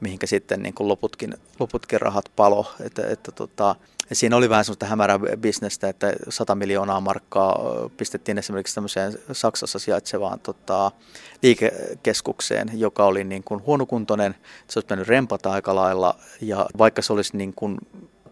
mihinkä 0.00 0.26
sitten 0.26 0.62
niin 0.62 0.74
loputkin, 0.78 1.34
loputkin 1.58 2.00
rahat 2.00 2.24
palo. 2.36 2.74
Että, 2.80 3.06
että 3.06 3.32
tota, 3.32 3.76
ja 4.10 4.16
siinä 4.16 4.36
oli 4.36 4.48
vähän 4.48 4.64
sellaista 4.64 4.86
hämärää 4.86 5.18
bisnestä, 5.40 5.88
että 5.88 6.12
100 6.28 6.54
miljoonaa 6.54 7.00
markkaa 7.00 7.58
pistettiin 7.96 8.38
esimerkiksi 8.38 8.74
tämmöiseen 8.74 9.18
Saksassa 9.32 9.78
sijaitsevaan 9.78 10.40
tota, 10.40 10.90
liikekeskukseen, 11.42 12.70
joka 12.74 13.04
oli 13.04 13.24
niin 13.24 13.44
kuin 13.44 13.62
huonokuntoinen, 13.66 14.34
se 14.68 14.78
olisi 14.78 14.86
mennyt 14.90 15.08
rempata 15.08 15.52
aika 15.52 15.74
lailla, 15.74 16.14
ja 16.40 16.66
vaikka 16.78 17.02
se 17.02 17.12
olisi 17.12 17.36
niin 17.36 17.52
kuin 17.56 17.78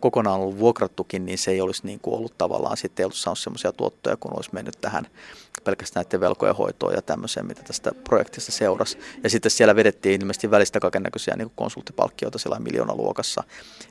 kokonaan 0.00 0.40
ollut 0.40 0.58
vuokrattukin, 0.58 1.26
niin 1.26 1.38
se 1.38 1.50
ei 1.50 1.60
olisi 1.60 1.86
niin 1.86 2.00
kuin 2.00 2.14
ollut 2.14 2.38
tavallaan 2.38 2.76
sitten 2.76 3.02
ei 3.02 3.04
ollut 3.04 3.16
saanut 3.16 3.38
semmoisia 3.38 3.72
tuottoja, 3.72 4.16
kun 4.16 4.36
olisi 4.36 4.50
mennyt 4.52 4.78
tähän 4.80 5.06
pelkästään 5.64 6.04
näiden 6.04 6.20
velkojen 6.20 6.56
hoitoon 6.56 6.94
ja 6.94 7.02
tämmöiseen, 7.02 7.46
mitä 7.46 7.62
tästä 7.62 7.92
projektista 8.04 8.52
seurasi. 8.52 8.98
Ja 9.22 9.30
sitten 9.30 9.50
siellä 9.50 9.76
vedettiin 9.76 10.20
ilmeisesti 10.20 10.50
välistä 10.50 10.80
kaikennäköisiä 10.80 11.36
niin 11.36 11.52
konsulttipalkkioita 11.54 12.38
siellä 12.38 12.58
miljoonaluokassa. 12.58 13.44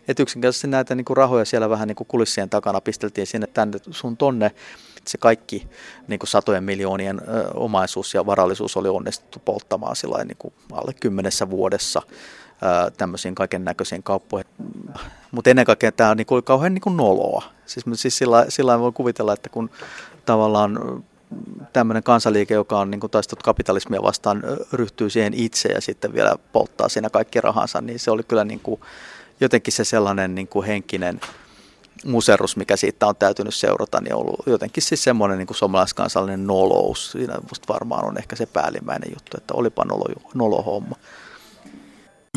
Että 0.08 0.24
yksinkertaisesti 0.24 0.68
näitä 0.68 0.96
niin 0.96 1.06
kuin 1.06 1.18
rahoja 1.18 1.46
siellä 1.46 1.70
vähän 1.70 1.88
niin 1.88 1.96
kuin 1.96 2.08
kulissien 2.08 2.50
takana 2.50 2.82
pisteltiin 2.82 3.28
sinne 3.28 3.48
tänne 3.48 3.80
sun 3.92 4.18
tonne. 4.18 4.52
Se 5.08 5.18
kaikki 5.18 5.68
niin 6.08 6.20
kuin 6.20 6.28
satojen 6.28 6.64
miljoonien 6.64 7.22
ö, 7.28 7.48
omaisuus 7.54 8.14
ja 8.14 8.26
varallisuus 8.26 8.78
oli 8.78 8.90
onnistuttu 8.90 9.40
polttamaan 9.46 9.96
sillä 9.96 10.24
niin 10.24 10.38
kuin 10.40 10.54
alle 10.72 10.94
kymmenessä 11.02 11.50
vuodessa 11.50 12.02
tämmöisiin 12.98 13.36
kaiken 13.36 13.66
näköisiin 13.66 14.04
kauppoihin. 14.04 14.48
Mutta 15.32 15.50
ennen 15.50 15.66
kaikkea 15.66 15.92
tämä 15.92 16.10
on 16.10 16.18
niinku 16.18 16.42
kauhean 16.42 16.74
niinku 16.74 16.90
noloa. 16.90 17.44
Siis, 17.66 17.86
siis 17.94 18.18
sillä, 18.18 18.46
sillä 18.50 18.80
voi 18.80 18.92
kuvitella, 18.92 19.34
että 19.34 19.50
kun 19.50 19.70
tavallaan 20.26 21.04
tämmöinen 21.74 22.04
kansaliike, 22.04 22.54
joka 22.54 22.80
on 22.80 22.92
niin 22.92 23.02
taistellut 23.12 23.44
kapitalismia 23.44 24.02
vastaan, 24.02 24.44
ryhtyy 24.74 25.10
siihen 25.10 25.34
itse 25.34 25.70
ja 25.70 25.82
sitten 25.82 26.14
vielä 26.14 26.36
polttaa 26.52 26.90
siinä 26.90 27.10
kaikki 27.10 27.42
rahansa, 27.42 27.82
niin 27.82 28.00
se 28.00 28.12
oli 28.12 28.24
kyllä 28.24 28.44
niin 28.44 28.60
kuin, 28.60 28.82
jotenkin 29.40 29.74
se 29.74 29.84
sellainen 29.84 30.36
niin 30.36 30.48
kuin 30.48 30.68
henkinen 30.68 31.22
muserus, 32.06 32.58
mikä 32.58 32.76
siitä 32.76 33.08
on 33.08 33.16
täytynyt 33.16 33.56
seurata, 33.56 34.02
niin 34.02 34.16
on 34.16 34.20
ollut 34.20 34.40
jotenkin 34.46 34.84
siis 34.84 35.04
semmoinen 35.04 35.38
niin 35.38 35.48
suomalaiskansallinen 35.52 36.48
nolous. 36.48 37.12
Siinä 37.12 37.38
musta 37.50 37.74
varmaan 37.74 38.06
on 38.06 38.18
ehkä 38.18 38.36
se 38.36 38.46
päällimmäinen 38.46 39.10
juttu, 39.10 39.38
että 39.38 39.54
olipa 39.54 39.86
nolo, 39.86 40.06
nolo 40.34 40.62
homma. 40.62 40.96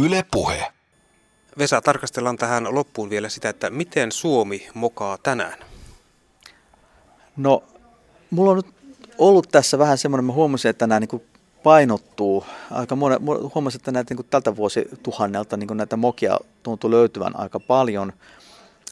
Yle 0.04 0.24
Puhe. 0.30 0.66
Vesa, 1.58 1.80
tarkastellaan 1.80 2.36
tähän 2.36 2.74
loppuun 2.74 3.10
vielä 3.10 3.28
sitä, 3.28 3.48
että 3.48 3.70
miten 3.70 4.12
Suomi 4.12 4.68
mokaa 4.74 5.18
tänään? 5.18 5.58
No, 7.36 7.64
mulla 8.30 8.50
on 8.50 8.56
nyt 8.56 8.66
ollut 9.18 9.48
tässä 9.52 9.78
vähän 9.78 9.98
semmoinen, 9.98 10.24
mä 10.24 10.32
huomasin, 10.32 10.68
että 10.68 10.86
nämä 10.86 11.00
niin 11.00 11.22
painottuu. 11.62 12.44
Aika 12.70 12.96
monen, 12.96 13.18
huomasin, 13.54 13.78
että 13.78 13.92
näitä 13.92 14.14
niin 14.14 14.26
tältä 14.30 14.56
vuosituhannelta 14.56 15.56
niin 15.56 15.76
näitä 15.76 15.96
mokia 15.96 16.38
tuntuu 16.62 16.90
löytyvän 16.90 17.40
aika 17.40 17.60
paljon. 17.60 18.12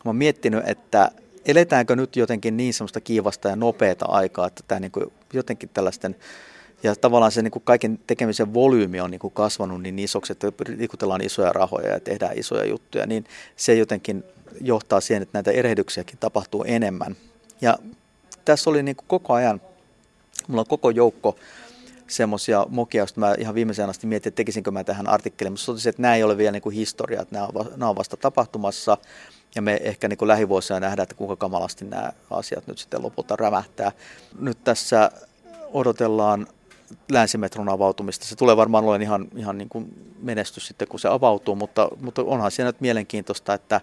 Mä 0.04 0.08
oon 0.08 0.16
miettinyt, 0.16 0.68
että 0.68 1.10
eletäänkö 1.44 1.96
nyt 1.96 2.16
jotenkin 2.16 2.56
niin 2.56 2.74
semmoista 2.74 3.00
kiivasta 3.00 3.48
ja 3.48 3.56
nopeata 3.56 4.06
aikaa, 4.06 4.46
että 4.46 4.62
tämä 4.68 4.80
niin 4.80 4.92
jotenkin 5.32 5.68
tällaisten 5.68 6.16
ja 6.82 6.96
tavallaan 6.96 7.32
se 7.32 7.42
niin 7.42 7.50
kuin 7.50 7.62
kaiken 7.64 7.98
tekemisen 8.06 8.54
volyymi 8.54 9.00
on 9.00 9.10
niin 9.10 9.18
kuin 9.18 9.32
kasvanut 9.32 9.82
niin 9.82 9.98
isoksi, 9.98 10.32
että 10.32 10.52
liikutellaan 10.76 11.24
isoja 11.24 11.52
rahoja 11.52 11.88
ja 11.88 12.00
tehdään 12.00 12.38
isoja 12.38 12.64
juttuja, 12.64 13.06
niin 13.06 13.24
se 13.56 13.74
jotenkin 13.74 14.24
johtaa 14.60 15.00
siihen, 15.00 15.22
että 15.22 15.38
näitä 15.38 15.50
erehdyksiäkin 15.50 16.18
tapahtuu 16.18 16.64
enemmän. 16.64 17.16
Ja 17.60 17.78
tässä 18.44 18.70
oli 18.70 18.82
niin 18.82 18.96
kuin 18.96 19.06
koko 19.08 19.34
ajan, 19.34 19.60
mulla 20.48 20.60
on 20.60 20.66
koko 20.66 20.90
joukko 20.90 21.36
semmoisia 22.06 22.66
mokia, 22.68 23.00
joista 23.00 23.20
mä 23.20 23.34
ihan 23.38 23.54
viimeiseen 23.54 23.90
asti 23.90 24.06
mietin, 24.06 24.30
että 24.30 24.36
tekisinkö 24.36 24.70
mä 24.70 24.84
tähän 24.84 25.08
artikkeliin, 25.08 25.52
mutta 25.52 25.66
totesin, 25.66 25.90
että 25.90 26.02
nämä 26.02 26.14
ei 26.14 26.22
ole 26.22 26.36
vielä 26.36 26.52
niin 26.52 26.62
kuin 26.62 26.74
historia, 26.74 27.22
että 27.22 27.34
nämä 27.34 27.48
on, 27.54 27.72
nämä 27.76 27.88
on 27.88 27.96
vasta 27.96 28.16
tapahtumassa, 28.16 28.98
ja 29.54 29.62
me 29.62 29.80
ehkä 29.82 30.08
niin 30.08 30.18
kuin 30.18 30.28
lähivuosina 30.28 30.80
nähdään, 30.80 31.02
että 31.02 31.14
kuinka 31.14 31.36
kamalasti 31.36 31.84
nämä 31.84 32.12
asiat 32.30 32.66
nyt 32.66 32.78
sitten 32.78 33.02
lopulta 33.02 33.36
rämähtää. 33.36 33.92
Nyt 34.40 34.64
tässä 34.64 35.10
odotellaan 35.72 36.46
länsimetron 37.12 37.68
avautumista. 37.68 38.26
Se 38.26 38.36
tulee 38.36 38.56
varmaan 38.56 38.84
olemaan 38.84 39.02
ihan, 39.02 39.28
ihan 39.36 39.58
niin 39.58 39.68
kuin 39.68 40.12
menestys 40.22 40.66
sitten, 40.66 40.88
kun 40.88 41.00
se 41.00 41.08
avautuu, 41.08 41.54
mutta, 41.54 41.88
mutta 42.00 42.22
onhan 42.22 42.50
siinä 42.50 42.68
nyt 42.68 42.80
mielenkiintoista, 42.80 43.54
että, 43.54 43.80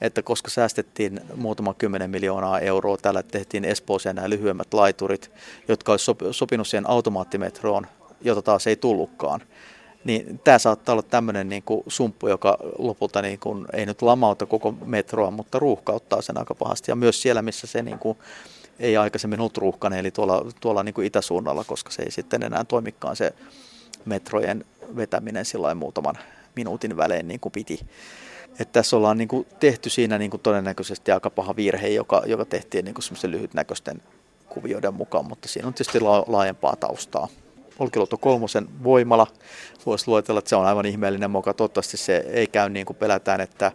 että 0.00 0.22
koska 0.22 0.50
säästettiin 0.50 1.20
muutama 1.36 1.74
kymmenen 1.74 2.10
miljoonaa 2.10 2.60
euroa, 2.60 2.96
täällä 2.96 3.22
tehtiin 3.22 3.64
Espooseen 3.64 4.16
nämä 4.16 4.30
lyhyemmät 4.30 4.74
laiturit, 4.74 5.30
jotka 5.68 5.92
olisi 5.92 6.12
sopinut 6.30 6.68
siihen 6.68 6.90
automaattimetroon, 6.90 7.86
jota 8.20 8.42
taas 8.42 8.66
ei 8.66 8.76
tullutkaan. 8.76 9.40
Niin 10.04 10.40
tämä 10.44 10.58
saattaa 10.58 10.92
olla 10.92 11.02
tämmöinen 11.02 11.48
niin 11.48 11.62
kuin 11.62 11.82
sumppu, 11.86 12.28
joka 12.28 12.58
lopulta 12.78 13.22
niin 13.22 13.38
kuin, 13.38 13.66
ei 13.72 13.86
nyt 13.86 14.02
lamauta 14.02 14.46
koko 14.46 14.72
metroa, 14.84 15.30
mutta 15.30 15.58
ruuhkauttaa 15.58 16.22
sen 16.22 16.38
aika 16.38 16.54
pahasti. 16.54 16.90
Ja 16.90 16.96
myös 16.96 17.22
siellä, 17.22 17.42
missä 17.42 17.66
se 17.66 17.82
niin 17.82 17.98
kuin, 17.98 18.18
ei 18.78 18.96
aikaisemmin 18.96 19.40
ollut 19.40 19.58
ruuhkainen, 19.58 19.98
eli 19.98 20.10
tuolla, 20.10 20.52
tuolla 20.60 20.82
niin 20.82 20.94
kuin 20.94 21.06
itäsuunnalla, 21.06 21.64
koska 21.64 21.90
se 21.90 22.02
ei 22.02 22.10
sitten 22.10 22.42
enää 22.42 22.64
toimikaan 22.64 23.16
se 23.16 23.34
metrojen 24.04 24.64
vetäminen 24.96 25.44
sillä 25.44 25.74
muutaman 25.74 26.18
minuutin 26.56 26.96
välein 26.96 27.28
niin 27.28 27.40
kuin 27.40 27.52
piti. 27.52 27.80
Että 28.50 28.72
tässä 28.72 28.96
ollaan 28.96 29.18
niin 29.18 29.28
kuin 29.28 29.46
tehty 29.60 29.90
siinä 29.90 30.18
niin 30.18 30.30
kuin 30.30 30.40
todennäköisesti 30.40 31.12
aika 31.12 31.30
paha 31.30 31.56
virhe, 31.56 31.88
joka, 31.88 32.22
joka 32.26 32.44
tehtiin 32.44 32.84
niin 32.84 32.94
kuin 32.94 33.30
lyhytnäköisten 33.30 34.02
kuvioiden 34.48 34.94
mukaan, 34.94 35.26
mutta 35.26 35.48
siinä 35.48 35.68
on 35.68 35.74
tietysti 35.74 36.00
laajempaa 36.26 36.76
taustaa. 36.76 37.28
Olkiluoto 37.78 38.16
kolmosen 38.16 38.68
voimala, 38.84 39.26
voisi 39.86 40.08
luetella, 40.08 40.38
että 40.38 40.48
se 40.48 40.56
on 40.56 40.66
aivan 40.66 40.86
ihmeellinen 40.86 41.30
moka. 41.30 41.54
Toivottavasti 41.54 41.96
se 41.96 42.16
ei 42.16 42.46
käy 42.46 42.68
niin 42.68 42.86
kuin 42.86 42.96
pelätään, 42.96 43.40
että 43.40 43.72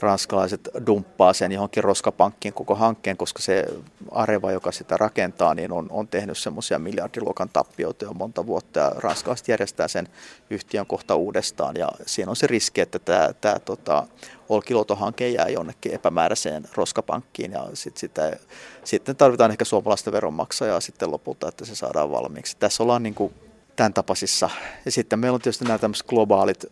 ranskalaiset 0.00 0.68
dumppaa 0.86 1.32
sen 1.32 1.52
johonkin 1.52 1.84
roskapankkiin 1.84 2.54
koko 2.54 2.74
hankkeen, 2.74 3.16
koska 3.16 3.42
se 3.42 3.64
Areva, 4.10 4.52
joka 4.52 4.72
sitä 4.72 4.96
rakentaa, 4.96 5.54
niin 5.54 5.72
on, 5.72 5.86
on 5.90 6.08
tehnyt 6.08 6.38
semmoisia 6.38 6.78
miljardiluokan 6.78 7.48
tappioita 7.48 8.04
jo 8.04 8.12
monta 8.12 8.46
vuotta 8.46 8.80
ja 8.80 8.92
ranskalaiset 8.96 9.48
järjestää 9.48 9.88
sen 9.88 10.08
yhtiön 10.50 10.86
kohta 10.86 11.14
uudestaan 11.14 11.76
ja 11.76 11.88
siinä 12.06 12.30
on 12.30 12.36
se 12.36 12.46
riski, 12.46 12.80
että 12.80 12.98
tämä, 12.98 13.30
tämä 13.40 13.58
tota, 13.58 14.06
Olkiluoto-hanke 14.48 15.28
jää 15.28 15.48
jonnekin 15.48 15.94
epämääräiseen 15.94 16.68
roskapankkiin 16.74 17.52
ja 17.52 17.68
sit 17.74 17.96
sitä, 17.96 18.36
sitten 18.84 19.16
tarvitaan 19.16 19.50
ehkä 19.50 19.64
suomalaista 19.64 20.12
veronmaksajaa 20.12 20.80
sitten 20.80 21.10
lopulta, 21.12 21.48
että 21.48 21.64
se 21.64 21.74
saadaan 21.74 22.10
valmiiksi. 22.10 22.56
Tässä 22.56 22.82
ollaan 22.82 23.02
niin 23.02 23.14
kuin 23.14 23.34
tämän 23.76 23.94
tapaisissa. 23.94 24.50
Ja 24.84 24.90
sitten 24.90 25.18
meillä 25.18 25.34
on 25.34 25.40
tietysti 25.40 25.64
nämä 25.64 25.78
tämmöiset 25.78 26.06
globaalit 26.06 26.64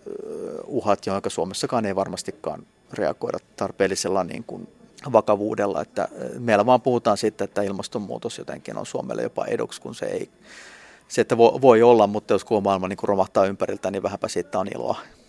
uhat, 0.67 1.07
joihin 1.07 1.23
Suomessakaan 1.29 1.87
ei 1.87 1.97
varmastikaan 1.97 2.67
reagoida 2.93 3.39
tarpeellisella 3.57 4.25
niin 4.25 4.45
kuin 4.45 4.69
vakavuudella. 5.13 5.83
Että 5.83 6.09
meillä 6.39 6.67
vaan 6.67 6.81
puhutaan 6.81 7.17
siitä, 7.17 7.45
että 7.45 7.63
ilmastonmuutos 7.63 8.39
jotenkin 8.39 8.79
on 8.79 8.87
Suomelle 8.87 9.23
jopa 9.23 9.45
eduksi, 9.47 9.81
kun 9.81 9.95
se 9.95 10.07
ei, 10.07 10.31
se, 11.09 11.21
että 11.21 11.39
voi 11.39 11.83
olla, 11.83 12.07
mutta 12.07 12.35
jos 12.35 12.45
koko 12.45 12.61
maailma 12.61 12.89
niin 12.89 12.99
romahtaa 13.03 13.47
ympäriltä, 13.47 13.91
niin 13.91 14.03
vähänpä 14.03 14.29
siitä 14.29 14.59
on 14.59 14.69
iloa. 14.75 15.01